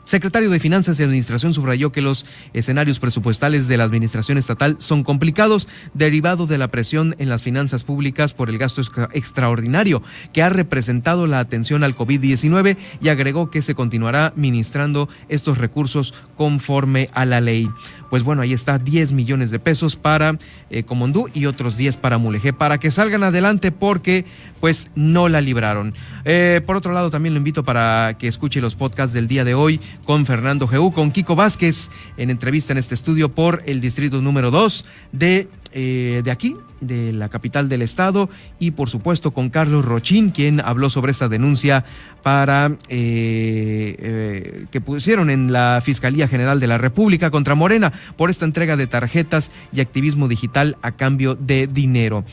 [0.06, 5.04] Secretario de Finanzas y Administración subrayó que los escenarios presupuestales de la Administración Estatal son
[5.04, 8.82] complicados, derivado de la presión en las finanzas públicas por el gasto
[9.14, 15.58] extraordinario que ha representado la atención al COVID-19 y agregó que se continuará ministrando estos
[15.58, 17.70] recursos conforme a la ley
[18.14, 20.38] pues bueno, ahí está 10 millones de pesos para
[20.70, 24.26] eh, Comondú y otros 10 para Mulegé, para que salgan adelante porque
[24.60, 25.95] pues no la libraron.
[26.24, 29.56] Eh, por otro lado, también lo invito para que escuche los podcasts del día de
[29.56, 34.21] hoy con Fernando Geú, con Kiko Vázquez, en entrevista en este estudio por el distrito
[34.21, 38.29] número 2 de eh, de aquí, de la capital del estado,
[38.59, 41.83] y por supuesto con Carlos Rochín, quien habló sobre esta denuncia
[42.21, 48.29] para eh, eh, que pusieron en la Fiscalía General de la República contra Morena por
[48.29, 52.23] esta entrega de tarjetas y activismo digital a cambio de dinero.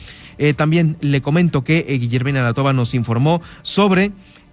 [0.55, 4.11] también le comento que Guillermina Latova nos informó sobre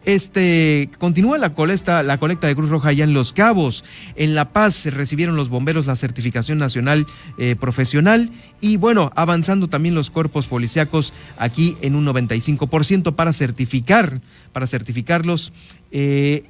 [0.08, 3.84] este continúa la colecta, la colecta de Cruz Roja allá en Los Cabos.
[4.16, 7.06] En La Paz recibieron los bomberos la certificación nacional
[7.36, 14.22] eh, profesional y bueno, avanzando también los cuerpos policíacos aquí en un 95% para certificar,
[14.52, 15.52] para certificarlos
[15.92, 16.44] eh,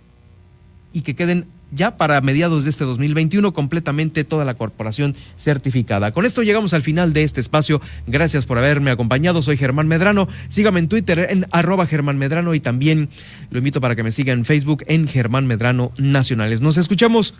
[0.92, 6.12] y que queden ya para mediados de este 2021 completamente toda la corporación certificada.
[6.12, 7.80] Con esto llegamos al final de este espacio.
[8.06, 9.42] Gracias por haberme acompañado.
[9.42, 10.28] Soy Germán Medrano.
[10.48, 13.08] Sígame en Twitter en arroba Germán Medrano y también
[13.50, 16.60] lo invito para que me siga en Facebook en Germán Medrano Nacionales.
[16.60, 17.34] Nos escuchamos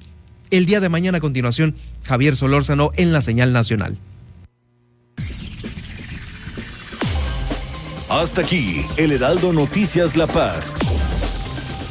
[0.50, 1.74] el día de mañana a continuación.
[2.04, 3.98] Javier Solórzano en la señal nacional.
[8.08, 10.74] Hasta aquí, el Heraldo Noticias La Paz.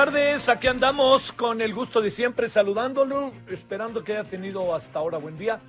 [0.00, 5.36] Aquí andamos con el gusto de siempre saludándolo, esperando que haya tenido hasta ahora buen
[5.36, 5.60] día.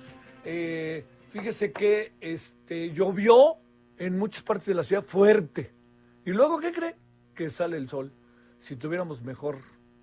[0.46, 3.58] Eh, fíjese que este, llovió
[3.98, 5.74] en muchas partes de la ciudad fuerte.
[6.24, 6.96] ¿Y luego qué cree?
[7.34, 8.10] Que sale el sol.
[8.58, 9.58] Si tuviéramos mejor,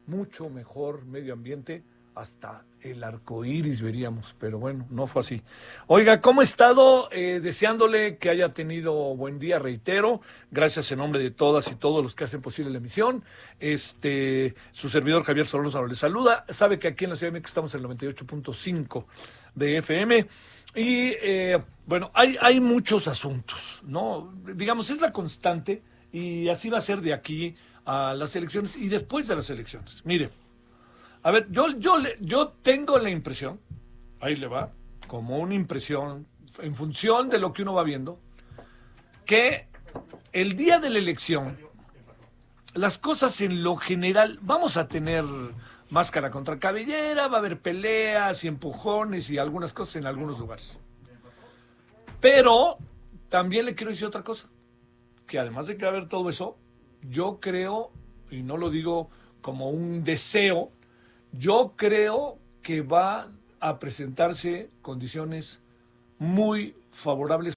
[0.05, 1.83] mucho mejor medio ambiente,
[2.19, 5.41] hasta el arco iris veríamos, pero bueno, no fue así.
[5.87, 7.09] Oiga, ¿cómo ha estado?
[7.11, 10.21] Eh, deseándole que haya tenido buen día, reitero.
[10.51, 13.23] Gracias en nombre de todas y todos los que hacen posible la emisión.
[13.59, 16.43] Este, su servidor Javier Solórzano le saluda.
[16.47, 19.05] Sabe que aquí en la Ciudad de México estamos en el 98.5
[19.55, 20.27] de FM.
[20.75, 24.33] Y eh, bueno, hay, hay muchos asuntos, ¿no?
[24.55, 27.55] Digamos, es la constante y así va a ser de aquí
[27.85, 30.01] a las elecciones y después de las elecciones.
[30.05, 30.29] Mire.
[31.21, 33.59] A ver, yo, yo, yo tengo la impresión,
[34.21, 34.71] ahí le va,
[35.07, 36.27] como una impresión,
[36.59, 38.19] en función de lo que uno va viendo,
[39.25, 39.67] que
[40.31, 41.57] el día de la elección,
[42.73, 45.25] las cosas en lo general, vamos a tener
[45.89, 50.79] máscara contra cabellera, va a haber peleas y empujones y algunas cosas en algunos lugares.
[52.21, 52.77] Pero
[53.27, 54.47] también le quiero decir otra cosa,
[55.27, 56.57] que además de que va a haber todo eso,
[57.01, 57.91] yo creo,
[58.29, 59.09] y no lo digo
[59.41, 60.71] como un deseo,
[61.31, 65.61] yo creo que va a presentarse condiciones
[66.17, 67.47] muy favorables